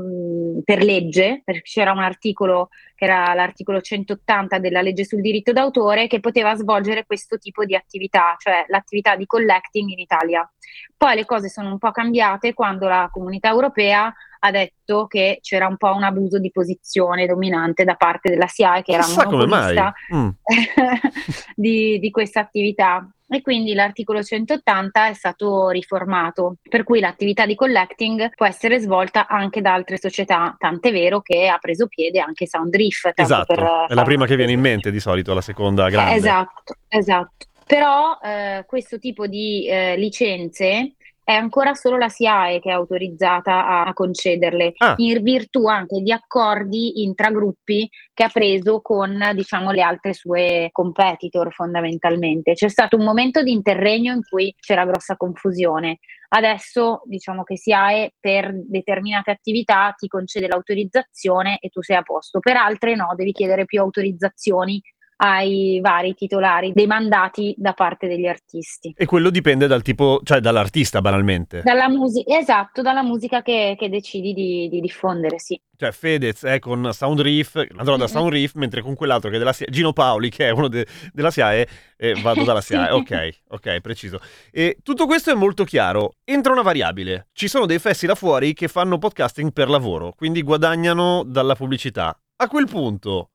per, 0.64 0.84
legge, 0.84 1.42
perché 1.44 1.62
c'era 1.62 1.92
un 1.92 2.00
articolo 2.00 2.70
che 2.96 3.06
era 3.06 3.34
l'articolo 3.34 3.82
180 3.82 4.58
della 4.58 4.82
legge 4.82 5.06
sul 5.06 5.22
diritto 5.22 5.52
d'autore 5.52 6.08
che 6.08 6.20
poteva 6.20 6.56
svolgere 6.56 7.06
questo 7.06 7.38
tipo 7.38 7.66
di 7.66 7.76
attività, 7.76 8.36
cioè 8.40 8.66
l'attività 8.70 9.16
di 9.16 9.26
collecting 9.26 9.90
in 9.90 10.00
Italia. 10.00 10.50
Poi 10.96 11.16
le 11.16 11.26
cose 11.26 11.50
sono 11.50 11.70
un 11.70 11.78
po' 11.78 11.92
cambiate 11.92 12.54
quando 12.54 12.88
la 12.88 13.10
comunità 13.12 13.50
europea 13.50 14.12
ha 14.40 14.52
detto 14.52 15.08
che 15.08 15.40
c'era 15.42 15.68
un 15.68 15.78
po' 15.78 15.94
un 15.94 16.04
abuso 16.04 16.40
di 16.40 16.52
posizione 16.52 17.26
dominante 17.26 17.84
da 17.84 17.96
parte 17.96 18.30
della 18.30 18.48
SIAE 18.48 18.82
che 18.82 18.94
era 18.94 19.04
Chissà 19.04 19.26
monopolista 19.26 19.94
mm. 20.14 20.30
di, 21.56 22.00
di 22.00 22.12
questa 22.12 22.40
attività 22.42 23.08
e 23.30 23.42
quindi 23.42 23.74
l'articolo 23.74 24.24
180 24.24 25.08
è 25.10 25.14
stato 25.14 25.68
riformato, 25.70 26.56
per 26.68 26.84
cui 26.84 27.02
l'attività 27.02 27.46
di 27.46 27.56
collecting 27.56 28.30
può 28.34 28.46
essere 28.46 28.80
svolta 28.80 29.28
anche 29.28 29.60
da 29.60 29.74
altre 29.74 29.98
società, 29.98 30.56
tant'è 30.58 30.92
vero 30.94 31.20
che 31.20 31.48
ha 31.48 31.58
preso 31.58 31.88
piede 31.88 32.22
anche 32.22 32.48
Soundriff. 32.48 33.10
Esatto, 33.14 33.88
è 33.88 33.94
la 33.94 34.04
prima 34.04 34.26
che 34.26 34.38
viene 34.38 34.54
in 34.54 34.62
mente 34.62 34.92
di 34.92 35.02
solito, 35.02 35.34
la 35.34 35.42
seconda 35.42 35.90
grande. 35.90 36.16
esatto, 36.16 36.76
esatto. 36.88 37.48
Però 37.66 38.18
eh, 38.24 38.64
questo 38.66 38.98
tipo 38.98 39.28
di 39.28 39.68
eh, 39.68 39.98
licenze 39.98 40.94
è 41.28 41.34
ancora 41.34 41.74
solo 41.74 41.98
la 41.98 42.08
SIAE 42.08 42.62
che 42.62 42.70
è 42.70 42.72
autorizzata 42.72 43.84
a 43.84 43.92
concederle, 43.92 44.76
ah. 44.78 44.94
in 44.96 45.22
virtù 45.22 45.68
anche 45.68 46.00
di 46.00 46.14
accordi 46.14 47.04
intragruppi 47.04 47.90
che 48.14 48.24
ha 48.24 48.30
preso 48.30 48.80
con 48.80 49.32
diciamo, 49.34 49.72
le 49.72 49.82
altre 49.82 50.14
sue 50.14 50.70
competitor 50.72 51.52
fondamentalmente. 51.52 52.54
C'è 52.54 52.70
stato 52.70 52.96
un 52.96 53.04
momento 53.04 53.44
di 53.44 53.52
interregno 53.52 54.14
in 54.14 54.22
cui 54.26 54.56
c'era 54.58 54.86
grossa 54.86 55.18
confusione. 55.18 56.00
Adesso 56.30 57.02
diciamo 57.04 57.44
che 57.44 57.58
SIAE 57.58 58.14
per 58.18 58.54
determinate 58.54 59.30
attività 59.30 59.94
ti 59.98 60.08
concede 60.08 60.48
l'autorizzazione 60.48 61.58
e 61.60 61.68
tu 61.68 61.82
sei 61.82 61.98
a 61.98 62.04
posto, 62.04 62.40
per 62.40 62.56
altre 62.56 62.96
no, 62.96 63.12
devi 63.18 63.34
chiedere 63.34 63.66
più 63.66 63.82
autorizzazioni 63.82 64.82
ai 65.18 65.80
vari 65.82 66.14
titolari 66.14 66.74
dei 66.74 66.88
mandati 66.88 67.54
da 67.58 67.74
parte 67.74 68.08
degli 68.08 68.28
artisti. 68.28 68.94
E 68.96 69.06
quello 69.06 69.30
dipende 69.30 69.68
dal 69.68 69.82
tipo, 69.82 70.20
cioè 70.24 70.40
dall'artista 70.40 71.02
banalmente. 71.02 71.62
Dalla 71.64 71.90
musica, 71.90 72.38
esatto, 72.38 72.82
dalla 72.82 73.04
musica 73.04 73.42
che, 73.42 73.76
che 73.78 73.90
decidi 73.90 74.34
di, 74.34 74.68
di, 74.70 74.80
diffondere, 74.80 75.40
sì. 75.40 75.60
Cioè 75.76 75.92
Fedez 75.92 76.44
è 76.44 76.60
con 76.60 76.90
Sound 76.92 77.22
Reef, 77.22 77.64
andrò 77.78 77.98
da 77.98 78.08
Sound 78.08 78.32
Reef, 78.32 78.54
mentre 78.56 78.82
con 78.82 78.96
quell'altro 78.96 79.30
che 79.30 79.36
è 79.36 79.40
della 79.40 79.54
SIAE, 79.54 79.70
Gino 79.70 79.94
Paoli 79.94 80.30
che 80.30 80.48
è 80.48 80.50
uno 80.50 80.68
de, 80.68 80.86
della 81.14 81.32
SIAE, 81.32 81.68
eh, 81.98 82.20
vado 82.22 82.44
dalla 82.44 82.62
SIAE. 82.62 82.88
sì. 82.90 82.94
Ok, 82.94 83.38
ok, 83.50 83.80
preciso. 83.82 84.20
E 84.52 84.78
tutto 84.82 85.06
questo 85.06 85.32
è 85.32 85.36
molto 85.36 85.64
chiaro. 85.64 86.14
Entra 86.24 86.52
una 86.52 86.64
variabile. 86.64 87.28
Ci 87.34 87.48
sono 87.48 87.66
dei 87.66 87.80
fessi 87.80 88.06
là 88.06 88.16
fuori 88.16 88.54
che 88.54 88.68
fanno 88.68 88.98
podcasting 88.98 89.52
per 89.52 89.70
lavoro, 89.70 90.14
quindi 90.16 90.42
guadagnano 90.42 91.24
dalla 91.24 91.56
pubblicità. 91.56 92.18
A 92.40 92.48
quel 92.48 92.68
punto 92.68 93.32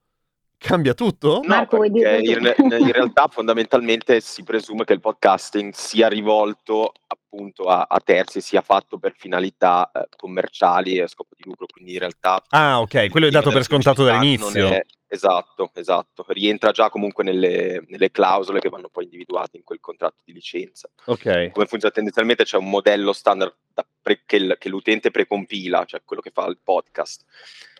Cambia 0.62 0.94
tutto? 0.94 1.40
No, 1.42 1.48
Marco, 1.48 1.78
perché 1.80 2.20
in, 2.22 2.54
in, 2.56 2.92
realtà 2.92 3.26
fondamentalmente 3.26 4.20
si 4.20 4.44
presume 4.44 4.84
che 4.84 4.92
il 4.92 5.00
podcasting 5.00 5.72
sia 5.72 6.06
rivolto 6.06 6.92
appunto 7.08 7.64
a, 7.64 7.86
a 7.88 7.98
terzi, 7.98 8.40
sia 8.40 8.60
fatto 8.60 8.96
per 8.98 9.12
finalità 9.16 9.90
eh, 9.92 10.06
commerciali 10.16 10.94
e 10.94 11.02
a 11.02 11.08
scopo 11.08 11.34
di 11.36 11.42
lucro, 11.44 11.66
quindi 11.66 11.94
in 11.94 11.98
realtà... 11.98 12.40
Ah 12.50 12.80
ok, 12.80 13.10
quello 13.10 13.26
è 13.26 13.30
dato 13.30 13.50
per 13.50 13.64
scontato 13.64 14.04
dall'inizio. 14.04 14.68
È, 14.68 14.84
esatto, 15.08 15.72
esatto, 15.74 16.24
rientra 16.28 16.70
già 16.70 16.90
comunque 16.90 17.24
nelle, 17.24 17.82
nelle, 17.88 18.12
clausole 18.12 18.60
che 18.60 18.68
vanno 18.68 18.88
poi 18.88 19.04
individuate 19.04 19.56
in 19.56 19.64
quel 19.64 19.80
contratto 19.80 20.22
di 20.24 20.32
licenza. 20.32 20.88
Ok. 21.06 21.50
Come 21.50 21.66
funziona 21.66 21.92
tendenzialmente 21.92 22.44
c'è 22.44 22.56
un 22.56 22.70
modello 22.70 23.12
standard 23.12 23.52
pre, 24.00 24.22
che, 24.24 24.56
che 24.58 24.68
l'utente 24.68 25.10
precompila, 25.10 25.84
cioè 25.86 26.02
quello 26.04 26.22
che 26.22 26.30
fa 26.32 26.46
il 26.46 26.58
podcast. 26.62 27.24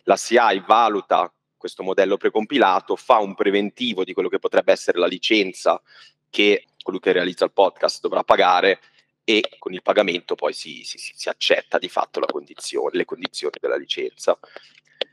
La 0.03 0.17
CI 0.17 0.65
valuta 0.67 1.33
questo 1.63 1.85
modello 1.85 2.17
precompilato, 2.17 2.97
fa 2.97 3.19
un 3.19 3.37
preventivo 3.37 4.03
di 4.03 4.13
quello 4.13 4.29
che 4.29 4.41
potrebbe 4.41 4.73
essere 4.73 4.99
la 4.99 5.07
licenza 5.07 5.81
che 6.29 6.65
colui 6.83 6.99
che 6.99 7.13
realizza 7.13 7.45
il 7.45 7.53
podcast 7.53 8.01
dovrà 8.01 8.25
pagare 8.25 8.81
e 9.23 9.49
con 9.61 9.73
il 9.73 9.81
pagamento 9.81 10.35
poi 10.35 10.53
si, 10.53 10.83
si, 10.83 10.99
si 10.99 11.29
accetta 11.29 11.79
di 11.79 11.89
fatto 11.89 12.19
condizione, 12.27 12.97
le 12.97 13.05
condizioni 13.05 13.55
della 13.61 13.77
licenza. 13.77 14.37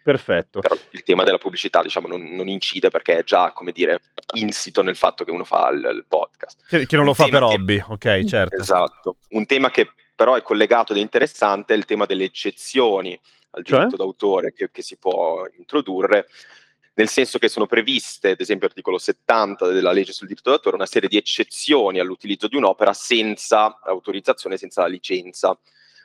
Perfetto. 0.02 0.62
Però 0.62 0.76
il 0.90 1.04
tema 1.04 1.24
della 1.24 1.38
pubblicità 1.38 1.84
diciamo, 1.84 2.08
non, 2.08 2.24
non, 2.24 2.48
incide 2.48 2.90
perché 2.90 3.20
è 3.20 3.24
già 3.24 3.52
come 3.52 3.72
dire, 3.72 4.02
insito 4.34 4.82
nel 4.82 4.96
fatto 4.96 5.24
che 5.24 5.30
uno 5.30 5.44
fa 5.44 5.70
il, 5.70 5.88
il 5.94 6.06
podcast. 6.08 6.66
Che, 6.68 6.88
che 6.88 6.96
non 6.96 7.06
lo 7.06 7.14
fa 7.14 7.28
per 7.28 7.46
che, 7.46 7.54
hobby, 7.54 7.84
ok, 7.88 8.26
certo. 8.26 8.60
Esatto. 8.60 9.18
Un 9.30 9.46
tema 9.46 9.70
che 9.70 9.92
però 10.16 10.34
è 10.34 10.42
collegato 10.42 10.94
ed 10.94 10.98
è 10.98 11.02
interessante 11.02 11.76
è 11.76 11.78
il 11.78 11.86
tema 11.86 12.06
delle 12.06 12.24
eccezioni 12.24 13.20
al 13.52 13.66
cioè? 13.66 13.80
diritto 13.80 13.98
d'autore 13.98 14.54
che, 14.54 14.70
che 14.72 14.82
si 14.82 14.98
può 14.98 15.46
introdurre 15.58 16.28
nel 17.00 17.08
senso 17.08 17.40
che 17.40 17.48
sono 17.48 17.66
previste, 17.66 18.32
ad 18.32 18.42
esempio 18.42 18.68
articolo 18.68 18.98
70 18.98 19.68
della 19.68 19.94
legge 19.94 20.12
sul 20.12 20.28
diritto 20.28 20.50
d'autore, 20.50 20.76
una 20.76 20.86
serie 20.86 21.08
di 21.08 21.16
eccezioni 21.16 21.98
all'utilizzo 21.98 22.50
di 22.50 22.58
un'opera 22.58 22.92
senza 22.92 23.80
autorizzazione, 23.82 24.58
senza 24.58 24.82
la 24.82 24.88
licenza, 24.88 25.58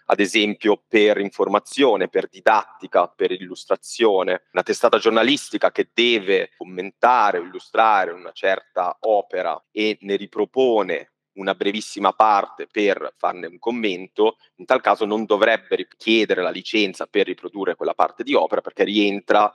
ad 0.07 0.21
esempio 0.21 0.81
per 0.87 1.19
informazione, 1.19 2.09
per 2.09 2.29
didattica, 2.29 3.09
per 3.09 3.33
illustrazione, 3.33 4.45
una 4.53 4.63
testata 4.63 4.99
giornalistica 4.99 5.73
che 5.73 5.89
deve 5.93 6.51
commentare 6.57 7.39
o 7.39 7.43
illustrare 7.43 8.13
una 8.13 8.31
certa 8.31 8.97
opera 9.01 9.61
e 9.73 9.99
ne 10.03 10.15
ripropone 10.15 11.14
una 11.35 11.55
brevissima 11.55 12.13
parte 12.13 12.67
per 12.71 13.15
farne 13.17 13.47
un 13.47 13.59
commento, 13.59 14.37
in 14.57 14.65
tal 14.65 14.81
caso 14.81 15.05
non 15.05 15.25
dovrebbe 15.25 15.89
chiedere 15.97 16.43
la 16.43 16.51
licenza 16.51 17.07
per 17.07 17.27
riprodurre 17.27 17.75
quella 17.77 17.95
parte 17.95 18.23
di 18.23 18.35
opera 18.35 18.61
perché 18.61 18.85
rientra 18.85 19.53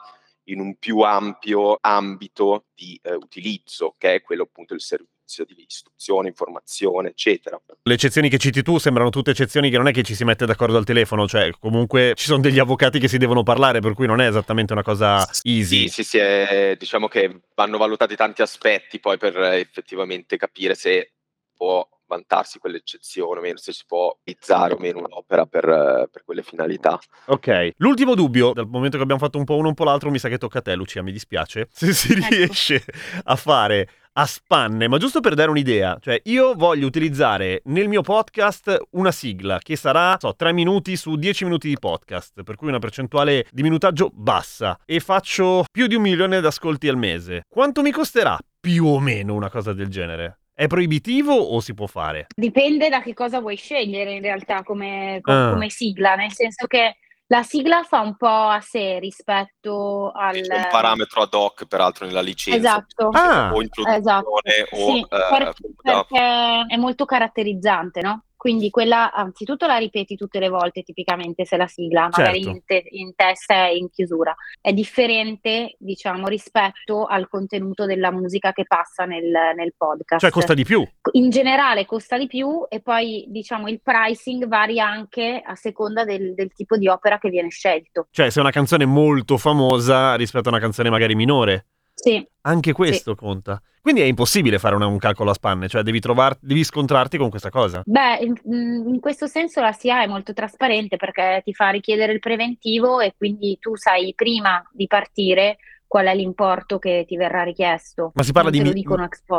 in 0.49 0.59
un 0.59 0.75
più 0.77 0.99
ampio 0.99 1.77
ambito 1.79 2.65
di 2.73 2.99
eh, 3.03 3.13
utilizzo, 3.13 3.95
che 3.97 4.15
è 4.15 4.21
quello 4.21 4.43
appunto 4.43 4.73
del 4.73 4.81
servizio 4.81 5.45
di 5.45 5.63
istruzione, 5.67 6.29
informazione, 6.29 7.09
eccetera. 7.09 7.61
Le 7.83 7.93
eccezioni 7.93 8.29
che 8.29 8.39
citi 8.39 8.63
tu 8.63 8.79
sembrano 8.79 9.11
tutte 9.11 9.29
eccezioni 9.29 9.69
che 9.69 9.77
non 9.77 9.87
è 9.87 9.91
che 9.91 10.01
ci 10.01 10.15
si 10.15 10.23
mette 10.23 10.47
d'accordo 10.47 10.77
al 10.77 10.85
telefono, 10.85 11.27
cioè 11.27 11.51
comunque 11.59 12.13
ci 12.15 12.25
sono 12.25 12.41
degli 12.41 12.57
avvocati 12.57 12.99
che 12.99 13.07
si 13.07 13.19
devono 13.19 13.43
parlare, 13.43 13.79
per 13.79 13.93
cui 13.93 14.07
non 14.07 14.21
è 14.21 14.27
esattamente 14.27 14.73
una 14.73 14.81
cosa 14.81 15.17
easy. 15.43 15.87
Sì, 15.87 15.89
sì, 15.89 16.03
sì, 16.03 16.17
è, 16.17 16.75
diciamo 16.79 17.07
che 17.07 17.41
vanno 17.53 17.77
valutati 17.77 18.15
tanti 18.15 18.41
aspetti 18.41 18.99
poi 18.99 19.19
per 19.19 19.37
effettivamente 19.37 20.35
capire 20.35 20.73
se 20.73 21.11
può 21.59 21.85
vantarsi 22.07 22.57
quell'eccezione, 22.57 23.37
o 23.37 23.41
meno 23.41 23.57
se 23.57 23.73
si 23.73 23.83
può 23.85 24.17
utilizzare 24.21 24.73
o 24.73 24.77
meno 24.77 24.99
un'opera 24.99 25.45
per, 25.45 26.09
per, 26.09 26.23
quelle 26.23 26.41
finalità. 26.41 26.97
Ok, 27.25 27.73
l'ultimo 27.77 28.15
dubbio, 28.15 28.53
dal 28.53 28.65
momento 28.65 28.95
che 28.95 29.03
abbiamo 29.03 29.21
fatto 29.21 29.37
un 29.37 29.43
po' 29.43 29.57
uno 29.57 29.67
un 29.67 29.73
po' 29.73 29.83
l'altro, 29.83 30.09
mi 30.09 30.19
sa 30.19 30.29
che 30.29 30.37
tocca 30.37 30.59
a 30.59 30.61
te 30.61 30.73
Lucia, 30.75 31.03
mi 31.03 31.11
dispiace, 31.11 31.67
se 31.71 31.91
si 31.91 32.13
ecco. 32.13 32.27
riesce 32.29 32.83
a 33.23 33.35
fare 33.35 33.89
a 34.13 34.25
spanne, 34.25 34.87
ma 34.87 34.97
giusto 34.97 35.19
per 35.19 35.33
dare 35.33 35.49
un'idea, 35.49 35.97
cioè 36.01 36.19
io 36.25 36.53
voglio 36.53 36.87
utilizzare 36.87 37.61
nel 37.65 37.87
mio 37.87 38.01
podcast 38.01 38.87
una 38.91 39.11
sigla 39.11 39.59
che 39.59 39.75
sarà, 39.75 40.17
so, 40.19 40.33
3 40.35 40.51
minuti 40.51 40.97
su 40.97 41.15
10 41.15 41.43
minuti 41.43 41.67
di 41.67 41.77
podcast, 41.77 42.41
per 42.43 42.55
cui 42.55 42.69
una 42.69 42.79
percentuale 42.79 43.45
di 43.51 43.61
minutaggio 43.61 44.09
bassa 44.11 44.77
e 44.85 44.99
faccio 44.99 45.63
più 45.71 45.87
di 45.87 45.95
un 45.95 46.01
milione 46.01 46.41
di 46.41 46.47
ascolti 46.47 46.87
al 46.87 46.97
mese. 46.97 47.43
Quanto 47.47 47.81
mi 47.81 47.91
costerà 47.91 48.37
più 48.59 48.87
o 48.87 48.99
meno 48.99 49.35
una 49.35 49.49
cosa 49.49 49.73
del 49.73 49.87
genere? 49.87 50.38
È 50.59 50.67
proibitivo 50.67 51.33
o 51.33 51.61
si 51.61 51.73
può 51.73 51.87
fare? 51.87 52.27
Dipende 52.35 52.89
da 52.89 53.01
che 53.01 53.13
cosa 53.13 53.39
vuoi 53.39 53.55
scegliere 53.55 54.11
in 54.11 54.21
realtà 54.21 54.61
come, 54.61 55.21
ah. 55.21 55.51
come 55.51 55.69
sigla, 55.69 56.15
nel 56.15 56.33
senso 56.33 56.67
che 56.67 56.97
la 57.27 57.43
sigla 57.43 57.83
fa 57.83 58.01
un 58.01 58.17
po' 58.17 58.27
a 58.27 58.59
sé 58.59 58.99
rispetto 58.99 60.11
al... 60.13 60.33
C'è 60.33 60.57
un 60.57 60.67
parametro 60.69 61.21
ad 61.21 61.33
hoc 61.33 61.65
peraltro 61.65 62.07
nella 62.07 62.19
licenza. 62.19 62.59
Esatto. 62.59 63.07
Ah. 63.13 63.53
O 63.53 63.61
introduzione 63.61 63.99
esatto. 63.99 64.29
o... 64.71 64.91
Sì, 64.91 64.99
eh, 64.99 65.05
per, 65.07 65.53
perché 65.81 66.65
è 66.67 66.75
molto 66.75 67.05
caratterizzante, 67.05 68.01
no? 68.01 68.23
Quindi 68.39 68.69
quella 68.69 69.11
anzitutto 69.11 69.67
la 69.67 69.75
ripeti 69.75 70.15
tutte 70.15 70.39
le 70.39 70.47
volte 70.47 70.81
tipicamente 70.81 71.43
se 71.43 71.57
la 71.57 71.67
sigla, 71.67 72.07
magari 72.09 72.41
certo. 72.41 72.49
in, 72.49 72.63
te- 72.63 72.87
in, 72.91 73.13
testa 73.13 73.67
e 73.67 73.75
in 73.75 73.89
chiusura. 73.89 74.33
È 74.61 74.71
differente, 74.71 75.75
diciamo, 75.77 76.25
rispetto 76.27 77.05
al 77.05 77.27
contenuto 77.27 77.85
della 77.85 78.11
musica 78.11 78.53
che 78.53 78.63
passa 78.65 79.03
nel, 79.03 79.29
nel 79.57 79.73
podcast. 79.75 80.21
Cioè 80.21 80.31
costa 80.31 80.53
di 80.53 80.63
più? 80.63 80.87
In 81.11 81.29
generale 81.29 81.85
costa 81.85 82.17
di 82.17 82.27
più 82.27 82.65
e 82.69 82.79
poi 82.79 83.25
diciamo 83.27 83.67
il 83.67 83.81
pricing 83.81 84.47
varia 84.47 84.87
anche 84.87 85.41
a 85.45 85.55
seconda 85.55 86.05
del, 86.05 86.33
del 86.33 86.53
tipo 86.53 86.77
di 86.77 86.87
opera 86.87 87.19
che 87.19 87.29
viene 87.29 87.49
scelto. 87.49 88.07
Cioè 88.09 88.29
se 88.29 88.39
è 88.39 88.41
una 88.41 88.51
canzone 88.51 88.85
molto 88.85 89.37
famosa 89.37 90.15
rispetto 90.15 90.47
a 90.47 90.51
una 90.53 90.61
canzone 90.61 90.89
magari 90.89 91.13
minore. 91.13 91.65
Sì. 92.01 92.25
Anche 92.41 92.71
questo 92.71 93.11
sì. 93.11 93.17
conta. 93.17 93.61
Quindi 93.81 94.01
è 94.01 94.05
impossibile 94.05 94.59
fare 94.59 94.75
una, 94.75 94.87
un 94.87 94.97
calcolo 94.97 95.31
a 95.31 95.33
spanne, 95.33 95.67
cioè 95.67 95.83
devi, 95.83 95.99
trovar, 95.99 96.37
devi 96.39 96.63
scontrarti 96.63 97.17
con 97.17 97.29
questa 97.29 97.49
cosa. 97.49 97.81
Beh, 97.85 98.17
in, 98.21 98.35
in, 98.45 98.99
questo 98.99 99.25
senso 99.25 99.61
la 99.61 99.71
SIA 99.71 100.03
è 100.03 100.07
molto 100.07 100.33
trasparente 100.33 100.97
perché 100.97 101.41
ti 101.43 101.53
fa 101.53 101.69
richiedere 101.69 102.11
il 102.11 102.19
preventivo 102.19 102.99
e 102.99 103.13
quindi 103.17 103.57
tu 103.59 103.75
sai 103.75 104.13
prima 104.15 104.63
di 104.71 104.85
partire 104.87 105.57
qual 105.89 106.05
è 106.05 106.13
l'importo 106.13 106.77
che 106.77 107.03
ti 107.07 107.17
verrà 107.17 107.41
richiesto. 107.41 108.11
Ma 108.13 108.21
si 108.21 108.31
parla 108.31 108.51
di 108.51 108.61
mi- 108.61 108.85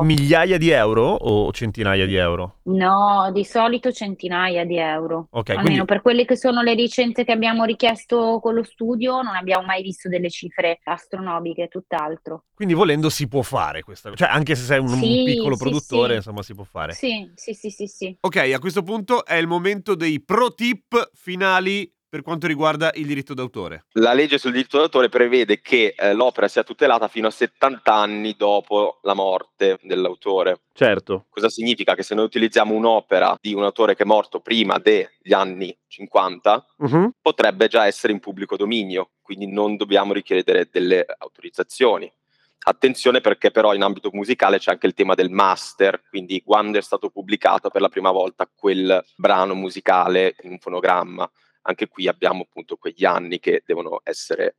migliaia 0.01 0.59
di 0.59 0.71
euro 0.71 1.07
o 1.13 1.53
centinaia 1.53 2.07
di 2.07 2.17
euro? 2.17 2.57
No, 2.65 3.31
di 3.33 3.45
solito 3.45 3.93
centinaia 3.93 4.65
di 4.65 4.77
euro. 4.77 5.29
Ok. 5.31 5.51
Almeno 5.51 5.69
quindi... 5.69 5.85
per 5.85 6.03
quelle 6.03 6.25
che 6.25 6.37
sono 6.37 6.63
le 6.63 6.75
licenze 6.75 7.23
che 7.23 7.31
abbiamo 7.31 7.63
richiesto 7.63 8.41
con 8.43 8.55
lo 8.55 8.65
studio 8.65 9.23
non 9.23 9.37
abbiamo 9.37 9.65
mai 9.65 9.81
visto 9.83 10.09
delle 10.09 10.29
cifre 10.29 10.81
astronomiche, 10.83 11.69
tutt'altro. 11.69 12.47
Quindi 12.53 12.75
volendo 12.75 13.11
si 13.11 13.29
può 13.29 13.43
fare 13.43 13.83
questa 13.83 14.13
Cioè 14.13 14.29
anche 14.29 14.57
se 14.57 14.65
sei 14.65 14.81
un, 14.81 14.89
sì, 14.89 15.19
un 15.19 15.25
piccolo 15.25 15.55
sì, 15.55 15.63
produttore, 15.63 16.11
sì. 16.11 16.17
insomma 16.17 16.43
si 16.43 16.55
può 16.57 16.65
fare. 16.65 16.95
Sì, 16.95 17.31
sì, 17.37 17.55
sì, 17.55 17.71
sì, 17.71 17.87
sì. 17.87 18.17
Ok, 18.23 18.37
a 18.53 18.59
questo 18.59 18.83
punto 18.83 19.25
è 19.25 19.37
il 19.37 19.47
momento 19.47 19.95
dei 19.95 20.21
pro 20.21 20.53
tip 20.53 21.11
finali 21.15 21.89
per 22.11 22.23
quanto 22.23 22.49
riguarda 22.49 22.91
il 22.95 23.07
diritto 23.07 23.35
d'autore? 23.35 23.85
La 23.93 24.13
legge 24.13 24.37
sul 24.37 24.51
diritto 24.51 24.79
d'autore 24.79 25.09
prevede 25.09 25.61
che 25.61 25.95
eh, 25.97 26.13
l'opera 26.13 26.49
sia 26.49 26.65
tutelata 26.65 27.07
fino 27.07 27.29
a 27.29 27.31
70 27.31 27.95
anni 27.95 28.35
dopo 28.37 28.99
la 29.03 29.15
morte 29.15 29.79
dell'autore. 29.83 30.63
Certo. 30.73 31.27
Cosa 31.31 31.49
significa? 31.49 31.95
Che 31.95 32.03
se 32.03 32.17
noi 32.17 32.25
utilizziamo 32.25 32.75
un'opera 32.75 33.37
di 33.41 33.55
un 33.55 33.63
autore 33.63 33.95
che 33.95 34.03
è 34.03 34.07
morto 34.07 34.41
prima 34.41 34.79
degli 34.79 35.33
anni 35.33 35.75
50, 35.87 36.67
uh-huh. 36.79 36.89
Mhm. 36.89 37.11
potrebbe 37.23 37.69
già 37.69 37.87
essere 37.87 38.13
in 38.13 38.19
pubblico 38.19 38.57
dominio, 38.57 39.11
quindi 39.23 39.47
non 39.47 39.77
dobbiamo 39.77 40.13
richiedere 40.13 40.69
delle 40.69 41.07
autorizzazioni. 41.19 42.13
Attenzione 42.63 43.21
perché 43.21 43.53
però 43.53 43.73
in 43.73 43.83
ambito 43.83 44.11
musicale 44.13 44.59
c'è 44.59 44.73
anche 44.73 44.87
il 44.87 44.95
tema 44.95 45.15
del 45.15 45.31
master, 45.31 46.03
quindi 46.11 46.43
quando 46.43 46.77
è 46.77 46.83
stato 46.83 47.09
pubblicato 47.09 47.71
per 47.71 47.81
la 47.81 47.89
prima 47.89 48.11
volta 48.11 48.51
quel 48.53 49.03
brano 49.17 49.55
musicale 49.55 50.35
in 50.43 50.51
un 50.51 50.59
fonogramma, 50.59 51.31
anche 51.63 51.89
qui 51.89 52.09
abbiamo 52.09 52.43
appunto 52.43 52.77
quegli 52.77 53.05
anni 53.05 53.39
che 53.39 53.63
devono 53.65 54.01
essere 54.05 54.57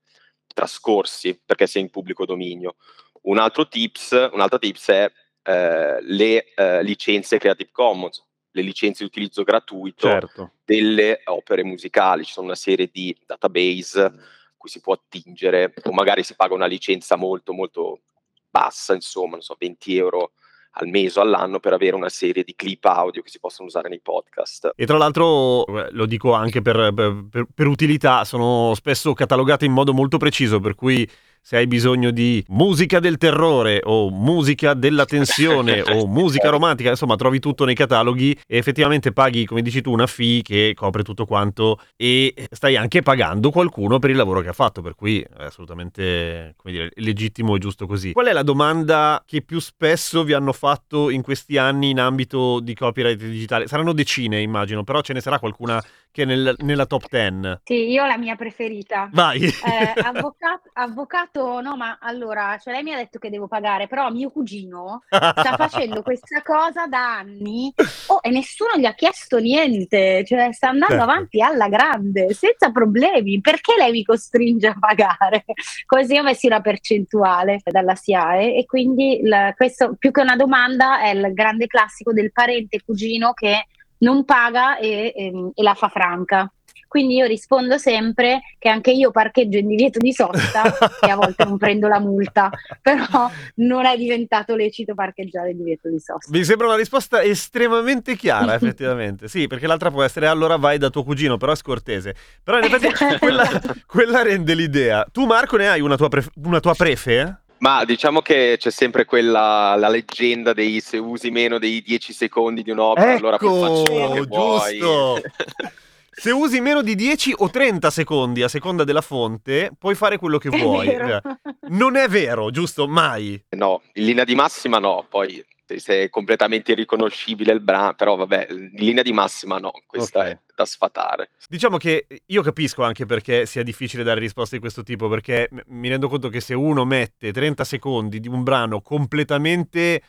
trascorsi 0.53 1.41
perché 1.43 1.67
sia 1.67 1.81
in 1.81 1.89
pubblico 1.89 2.25
dominio. 2.25 2.75
Un 3.23 3.37
altro 3.37 3.67
tips, 3.67 4.29
un'altra 4.31 4.59
tips 4.59 4.89
è 4.89 5.11
eh, 5.43 6.01
le 6.01 6.53
eh, 6.53 6.83
licenze 6.83 7.37
Creative 7.37 7.69
Commons, 7.71 8.23
le 8.51 8.61
licenze 8.61 9.03
di 9.03 9.09
utilizzo 9.09 9.43
gratuito 9.43 10.07
certo. 10.07 10.51
delle 10.63 11.21
opere 11.25 11.63
musicali. 11.63 12.25
Ci 12.25 12.33
sono 12.33 12.47
una 12.47 12.55
serie 12.55 12.89
di 12.91 13.15
database 13.25 14.39
cui 14.61 14.69
si 14.69 14.79
può 14.79 14.93
attingere 14.93 15.73
o 15.83 15.91
magari 15.91 16.23
si 16.23 16.35
paga 16.35 16.53
una 16.53 16.67
licenza 16.67 17.15
molto 17.15 17.51
molto 17.51 18.01
bassa, 18.47 18.93
insomma, 18.93 19.31
non 19.31 19.41
so, 19.41 19.55
20 19.57 19.97
euro 19.97 20.33
al 20.71 20.87
mese 20.87 21.19
o 21.19 21.21
all'anno 21.23 21.59
per 21.59 21.73
avere 21.73 21.95
una 21.95 22.09
serie 22.09 22.43
di 22.43 22.55
clip 22.55 22.85
audio 22.85 23.21
che 23.21 23.29
si 23.29 23.39
possono 23.39 23.67
usare 23.67 23.89
nei 23.89 23.99
podcast. 23.99 24.71
E 24.75 24.85
tra 24.85 24.97
l'altro, 24.97 25.65
lo 25.65 26.05
dico 26.05 26.33
anche 26.33 26.61
per, 26.61 26.93
per, 26.93 27.45
per 27.53 27.67
utilità, 27.67 28.23
sono 28.23 28.73
spesso 28.75 29.13
catalogate 29.13 29.65
in 29.65 29.73
modo 29.73 29.93
molto 29.93 30.17
preciso, 30.17 30.59
per 30.59 30.75
cui 30.75 31.09
se 31.41 31.57
hai 31.57 31.67
bisogno 31.67 32.11
di 32.11 32.43
musica 32.49 32.99
del 32.99 33.17
terrore 33.17 33.81
o 33.83 34.09
musica 34.11 34.73
della 34.75 35.05
tensione 35.05 35.81
o 35.89 36.05
musica 36.05 36.49
romantica, 36.49 36.89
insomma 36.89 37.15
trovi 37.15 37.39
tutto 37.39 37.65
nei 37.65 37.73
cataloghi 37.75 38.37
e 38.47 38.57
effettivamente 38.57 39.11
paghi, 39.11 39.45
come 39.45 39.61
dici 39.61 39.81
tu, 39.81 39.91
una 39.91 40.07
fee 40.07 40.43
che 40.43 40.73
copre 40.75 41.03
tutto 41.03 41.25
quanto 41.25 41.79
e 41.95 42.33
stai 42.51 42.75
anche 42.75 43.01
pagando 43.01 43.49
qualcuno 43.49 43.97
per 43.97 44.11
il 44.11 44.15
lavoro 44.15 44.41
che 44.41 44.49
ha 44.49 44.53
fatto, 44.53 44.81
per 44.81 44.95
cui 44.95 45.21
è 45.21 45.43
assolutamente 45.43 46.53
come 46.57 46.73
dire, 46.73 46.91
legittimo 46.95 47.55
e 47.55 47.59
giusto 47.59 47.87
così. 47.87 48.11
Qual 48.11 48.27
è 48.27 48.33
la 48.33 48.43
domanda 48.43 49.23
che 49.25 49.41
più 49.41 49.59
spesso 49.59 50.23
vi 50.23 50.33
hanno 50.33 50.53
fatto 50.53 51.09
in 51.09 51.23
questi 51.23 51.57
anni 51.57 51.89
in 51.89 51.99
ambito 51.99 52.59
di 52.59 52.75
copyright 52.75 53.17
digitale? 53.17 53.67
Saranno 53.67 53.93
decine, 53.93 54.39
immagino, 54.41 54.83
però 54.83 55.01
ce 55.01 55.13
ne 55.13 55.21
sarà 55.21 55.39
qualcuna 55.39 55.83
che 56.11 56.25
nel, 56.25 56.55
nella 56.59 56.85
top 56.85 57.07
10. 57.09 57.61
Sì, 57.63 57.89
io 57.89 58.03
ho 58.03 58.07
la 58.07 58.17
mia 58.17 58.35
preferita. 58.35 59.09
Vai. 59.11 59.43
Eh, 59.43 60.01
avvocato, 60.03 60.69
avvocato, 60.73 61.61
no, 61.61 61.75
ma 61.77 61.97
allora, 62.01 62.57
cioè 62.61 62.73
lei 62.73 62.83
mi 62.83 62.93
ha 62.93 62.97
detto 62.97 63.17
che 63.17 63.29
devo 63.29 63.47
pagare, 63.47 63.87
però 63.87 64.09
mio 64.09 64.29
cugino 64.29 65.03
sta 65.07 65.33
facendo 65.57 66.01
questa 66.01 66.41
cosa 66.41 66.87
da 66.87 67.17
anni 67.17 67.73
oh, 68.07 68.19
e 68.21 68.29
nessuno 68.29 68.71
gli 68.77 68.85
ha 68.85 68.93
chiesto 68.93 69.39
niente, 69.39 70.23
cioè 70.25 70.51
sta 70.51 70.69
andando 70.69 70.95
certo. 70.95 71.09
avanti 71.09 71.41
alla 71.41 71.69
grande, 71.69 72.33
senza 72.33 72.71
problemi. 72.71 73.39
Perché 73.39 73.75
lei 73.77 73.91
mi 73.91 74.03
costringe 74.03 74.67
a 74.67 74.75
pagare? 74.77 75.45
Come 75.85 76.05
se 76.05 76.13
io 76.13 76.21
avessi 76.21 76.47
una 76.47 76.61
percentuale 76.61 77.61
dalla 77.63 77.95
SIAE 77.95 78.55
e 78.55 78.65
quindi 78.65 79.21
la, 79.23 79.53
questo 79.55 79.95
più 79.97 80.11
che 80.11 80.21
una 80.21 80.35
domanda 80.35 81.01
è 81.01 81.09
il 81.09 81.33
grande 81.33 81.67
classico 81.67 82.11
del 82.11 82.31
parente 82.31 82.81
cugino 82.83 83.33
che 83.33 83.67
non 84.01 84.25
paga 84.25 84.77
e, 84.77 85.13
e, 85.15 85.25
ehm, 85.25 85.51
e 85.53 85.63
la 85.63 85.73
fa 85.73 85.89
franca. 85.89 86.51
Quindi 86.91 87.15
io 87.15 87.25
rispondo 87.25 87.77
sempre 87.77 88.41
che 88.59 88.67
anche 88.67 88.91
io 88.91 89.11
parcheggio 89.11 89.57
in 89.57 89.67
divieto 89.69 89.97
di 89.97 90.11
sosta 90.11 90.63
e 90.99 91.09
a 91.09 91.15
volte 91.15 91.45
non 91.45 91.57
prendo 91.57 91.87
la 91.87 92.01
multa, 92.01 92.49
però 92.83 93.31
non 93.55 93.85
è 93.85 93.95
diventato 93.95 94.57
lecito 94.57 94.93
parcheggiare 94.93 95.51
in 95.51 95.57
divieto 95.57 95.89
di 95.89 95.99
sosta. 95.99 96.29
Mi 96.29 96.43
sembra 96.43 96.67
una 96.67 96.75
risposta 96.75 97.23
estremamente 97.23 98.17
chiara, 98.17 98.55
effettivamente. 98.59 99.29
Sì, 99.29 99.47
perché 99.47 99.67
l'altra 99.67 99.89
può 99.89 100.03
essere 100.03 100.27
allora 100.27 100.57
vai 100.57 100.77
da 100.77 100.89
tuo 100.89 101.05
cugino, 101.05 101.37
però 101.37 101.53
è 101.53 101.55
scortese. 101.55 102.13
Però 102.43 102.57
in 102.57 102.65
effetti 102.65 102.91
quella, 103.19 103.47
quella, 103.85 104.21
rende 104.21 104.53
l'idea. 104.53 105.07
Tu 105.09 105.25
Marco 105.25 105.55
ne 105.55 105.69
hai 105.69 105.79
una 105.79 105.95
tua, 105.95 106.09
pre- 106.09 106.27
una 106.43 106.59
tua 106.59 106.73
prefe? 106.75 107.40
Ma 107.61 107.85
diciamo 107.85 108.21
che 108.21 108.55
c'è 108.59 108.71
sempre 108.71 109.05
quella, 109.05 109.75
la 109.77 109.87
leggenda 109.87 110.51
dei 110.51 110.79
se 110.79 110.97
usi 110.97 111.29
meno 111.29 111.59
dei 111.59 111.81
10 111.81 112.11
secondi 112.11 112.63
di 112.63 112.71
un'opera, 112.71 113.13
ecco, 113.13 113.19
allora 113.19 113.37
puoi 113.37 113.85
fare 113.85 114.27
giusto. 114.27 115.21
se 116.09 116.31
usi 116.31 116.59
meno 116.59 116.81
di 116.81 116.95
10 116.95 117.35
o 117.37 117.51
30 117.51 117.91
secondi 117.91 118.41
a 118.41 118.47
seconda 118.47 118.83
della 118.83 119.01
fonte, 119.01 119.71
puoi 119.77 119.93
fare 119.93 120.17
quello 120.17 120.39
che 120.39 120.49
vuoi. 120.49 120.87
È 120.87 121.21
non 121.69 121.97
è 121.97 122.07
vero, 122.07 122.49
giusto? 122.49 122.87
Mai. 122.87 123.39
No, 123.49 123.83
in 123.93 124.05
linea 124.05 124.23
di 124.23 124.33
massima 124.33 124.79
no, 124.79 125.05
poi 125.07 125.43
se 125.79 126.03
è 126.03 126.09
completamente 126.09 126.71
irriconoscibile 126.71 127.51
il 127.53 127.61
brano, 127.61 127.93
però 127.93 128.15
vabbè, 128.15 128.47
in 128.49 128.71
linea 128.73 129.03
di 129.03 129.13
massima 129.13 129.57
no, 129.57 129.71
questa 129.85 130.19
okay. 130.19 130.31
è 130.31 130.39
da 130.55 130.65
sfatare. 130.65 131.29
Diciamo 131.47 131.77
che 131.77 132.07
io 132.25 132.41
capisco 132.41 132.83
anche 132.83 133.05
perché 133.05 133.45
sia 133.45 133.63
difficile 133.63 134.03
dare 134.03 134.19
risposte 134.19 134.55
di 134.55 134.61
questo 134.61 134.83
tipo, 134.83 135.07
perché 135.07 135.49
mi 135.67 135.89
rendo 135.89 136.07
conto 136.09 136.29
che 136.29 136.41
se 136.41 136.53
uno 136.53 136.85
mette 136.85 137.31
30 137.31 137.63
secondi 137.63 138.19
di 138.19 138.27
un 138.27 138.43
brano 138.43 138.81
completamente 138.81 140.01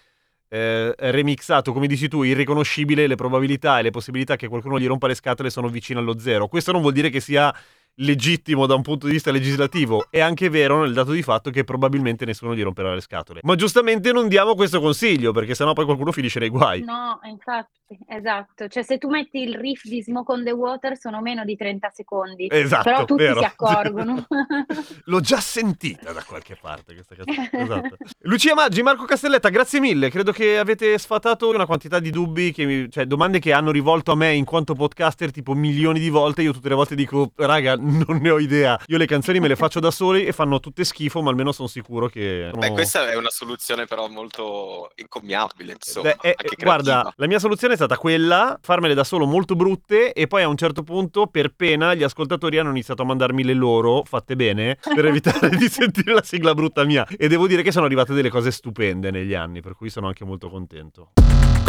eh, 0.48 0.94
remixato, 0.96 1.72
come 1.72 1.86
dici 1.86 2.08
tu, 2.08 2.22
irriconoscibile, 2.22 3.06
le 3.06 3.14
probabilità 3.14 3.78
e 3.78 3.82
le 3.82 3.90
possibilità 3.90 4.36
che 4.36 4.48
qualcuno 4.48 4.78
gli 4.78 4.86
rompa 4.86 5.06
le 5.06 5.14
scatole 5.14 5.48
sono 5.48 5.68
vicine 5.68 5.98
allo 5.98 6.18
zero. 6.18 6.46
Questo 6.46 6.72
non 6.72 6.82
vuol 6.82 6.92
dire 6.92 7.08
che 7.08 7.20
sia 7.20 7.54
legittimo 7.96 8.66
da 8.66 8.74
un 8.74 8.82
punto 8.82 9.06
di 9.06 9.12
vista 9.12 9.30
legislativo. 9.30 10.06
È 10.10 10.20
anche 10.20 10.48
vero 10.48 10.82
nel 10.82 10.92
dato 10.92 11.12
di 11.12 11.22
fatto 11.22 11.50
che 11.50 11.64
probabilmente 11.64 12.24
nessuno 12.24 12.54
gli 12.54 12.62
romperà 12.62 12.94
le 12.94 13.00
scatole. 13.00 13.40
Ma 13.42 13.54
giustamente 13.54 14.12
non 14.12 14.28
diamo 14.28 14.54
questo 14.54 14.80
consiglio, 14.80 15.32
perché 15.32 15.54
sennò 15.54 15.72
poi 15.72 15.84
qualcuno 15.84 16.12
finisce 16.12 16.38
nei 16.38 16.48
guai. 16.48 16.82
No, 16.82 17.20
infatti, 17.24 17.80
esatto. 18.06 18.68
Cioè, 18.68 18.82
se 18.82 18.98
tu 18.98 19.08
metti 19.08 19.40
il 19.42 19.54
riff 19.54 19.84
di 19.84 20.02
Smoke 20.02 20.32
on 20.32 20.44
the 20.44 20.50
Water 20.50 20.96
sono 20.98 21.20
meno 21.20 21.44
di 21.44 21.56
30 21.56 21.90
secondi. 21.90 22.48
Esatto, 22.50 22.82
Però 22.82 23.04
tutti 23.04 23.22
vero. 23.22 23.40
si 23.40 23.44
accorgono. 23.44 24.26
L'ho 25.04 25.20
già 25.20 25.40
sentita 25.40 26.12
da 26.12 26.22
qualche 26.22 26.56
parte 26.60 26.94
questa 26.94 27.14
cosa. 27.16 27.50
Esatto. 27.50 27.96
Lucia 28.22 28.54
Maggi, 28.54 28.82
Marco 28.82 29.04
Castelletta, 29.04 29.48
grazie 29.48 29.80
mille. 29.80 30.10
Credo 30.10 30.32
che 30.32 30.58
avete 30.58 30.96
sfatato 30.98 31.48
una 31.48 31.66
quantità 31.66 31.98
di 31.98 32.10
dubbi, 32.10 32.54
mi... 32.58 32.90
cioè 32.90 33.06
domande 33.06 33.38
che 33.38 33.52
hanno 33.52 33.70
rivolto 33.70 34.12
a 34.12 34.16
me 34.16 34.32
in 34.32 34.44
quanto 34.44 34.74
podcaster 34.74 35.30
tipo 35.30 35.54
milioni 35.54 35.98
di 35.98 36.08
volte. 36.08 36.42
Io 36.42 36.52
tutte 36.52 36.68
le 36.68 36.74
volte 36.74 36.94
dico, 36.94 37.32
raga, 37.36 37.76
non 37.76 38.18
ne 38.20 38.30
ho 38.30 38.38
idea. 38.38 38.78
Io 38.86 38.98
le 38.98 39.06
canzoni 39.06 39.40
me 39.40 39.48
le 39.48 39.56
faccio 39.56 39.80
da 39.80 39.90
soli 39.90 40.24
e 40.24 40.32
fanno 40.32 40.60
tutte 40.60 40.84
schifo, 40.84 41.22
ma 41.22 41.30
almeno 41.30 41.52
sono 41.52 41.68
sicuro 41.68 42.08
che. 42.08 42.48
Sono... 42.50 42.60
Beh, 42.60 42.70
questa 42.70 43.10
è 43.10 43.16
una 43.16 43.30
soluzione, 43.30 43.86
però, 43.86 44.08
molto 44.08 44.90
incommiabile. 44.96 45.72
Insomma, 45.72 46.14
Beh, 46.20 46.30
eh, 46.30 46.36
guarda, 46.58 47.12
la 47.16 47.26
mia 47.26 47.38
soluzione 47.38 47.74
è 47.74 47.76
stata 47.82 47.96
quella: 47.96 48.58
farmele 48.62 48.94
da 48.94 49.04
solo 49.04 49.26
molto 49.26 49.56
brutte, 49.56 50.12
e 50.12 50.26
poi 50.26 50.42
a 50.42 50.48
un 50.48 50.56
certo 50.56 50.82
punto, 50.82 51.26
per 51.26 51.52
pena, 51.54 51.94
gli 51.94 52.02
ascoltatori 52.02 52.58
hanno 52.58 52.70
iniziato 52.70 53.02
a 53.02 53.04
mandarmi 53.04 53.42
le 53.42 53.54
loro 53.54 54.04
fatte 54.04 54.36
bene 54.36 54.78
per 54.94 55.04
evitare 55.06 55.48
di 55.50 55.68
sentire 55.68 56.14
la 56.14 56.22
sigla 56.22 56.54
brutta 56.54 56.84
mia. 56.84 57.06
E 57.16 57.28
devo 57.28 57.46
dire 57.46 57.62
che 57.62 57.72
sono 57.72 57.86
arrivate 57.86 58.14
delle 58.14 58.30
cose 58.30 58.50
stupende 58.50 59.10
negli 59.10 59.34
anni, 59.34 59.60
per 59.60 59.74
cui 59.74 59.90
sono 59.90 60.06
anche 60.06 60.24
molto 60.24 60.48
contento. 60.48 61.10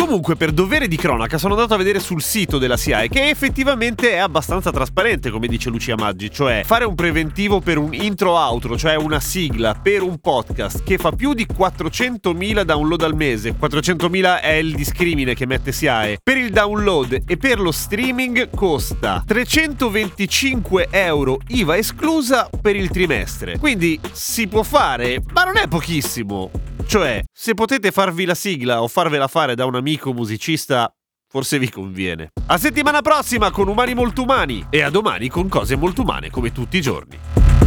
Comunque, 0.03 0.35
per 0.35 0.51
dovere 0.51 0.89
di 0.89 0.97
cronaca, 0.97 1.37
sono 1.37 1.53
andato 1.53 1.75
a 1.75 1.77
vedere 1.77 2.01
sul 2.01 2.21
sito 2.21 2.57
della 2.57 2.75
SIAE 2.75 3.07
che 3.07 3.29
effettivamente 3.29 4.11
è 4.11 4.17
abbastanza 4.17 4.69
trasparente, 4.69 5.29
come 5.31 5.47
dice 5.47 5.69
Lucia 5.69 5.95
Maggi, 5.95 6.29
cioè 6.29 6.63
fare 6.65 6.83
un 6.83 6.93
preventivo 6.93 7.61
per 7.61 7.77
un 7.77 7.93
intro-outro, 7.93 8.77
cioè 8.77 8.95
una 8.95 9.21
sigla 9.21 9.75
per 9.75 10.01
un 10.01 10.19
podcast 10.19 10.83
che 10.83 10.97
fa 10.97 11.13
più 11.13 11.33
di 11.33 11.47
400.000 11.49 12.63
download 12.63 13.01
al 13.01 13.15
mese. 13.15 13.55
400.000 13.57 14.41
è 14.41 14.51
il 14.51 14.75
discrimine 14.75 15.35
che 15.35 15.45
mette 15.45 15.71
SIAE. 15.71 16.17
Per 16.21 16.35
il 16.35 16.51
download 16.51 17.23
e 17.25 17.37
per 17.37 17.61
lo 17.61 17.71
streaming 17.71 18.49
costa 18.53 19.23
325 19.25 20.89
euro 20.91 21.39
IVA 21.47 21.77
esclusa 21.77 22.49
per 22.61 22.75
il 22.75 22.89
trimestre. 22.89 23.57
Quindi 23.57 23.97
si 24.11 24.47
può 24.49 24.63
fare, 24.63 25.23
ma 25.31 25.43
non 25.43 25.55
è 25.55 25.69
pochissimo. 25.69 26.51
Cioè, 26.85 27.23
se 27.31 27.53
potete 27.53 27.91
farvi 27.91 28.25
la 28.25 28.35
sigla 28.35 28.81
o 28.81 28.87
farvela 28.87 29.27
fare 29.27 29.55
da 29.55 29.65
un 29.65 29.75
amico 29.75 30.13
musicista, 30.13 30.93
forse 31.27 31.57
vi 31.57 31.69
conviene. 31.69 32.29
A 32.47 32.57
settimana 32.57 33.01
prossima 33.01 33.49
con 33.49 33.67
Umani 33.67 33.93
Molto 33.93 34.21
Umani 34.23 34.67
e 34.69 34.81
a 34.81 34.89
domani 34.89 35.27
con 35.29 35.47
cose 35.47 35.75
molto 35.75 36.01
umane 36.01 36.29
come 36.29 36.51
tutti 36.51 36.77
i 36.77 36.81
giorni. 36.81 37.62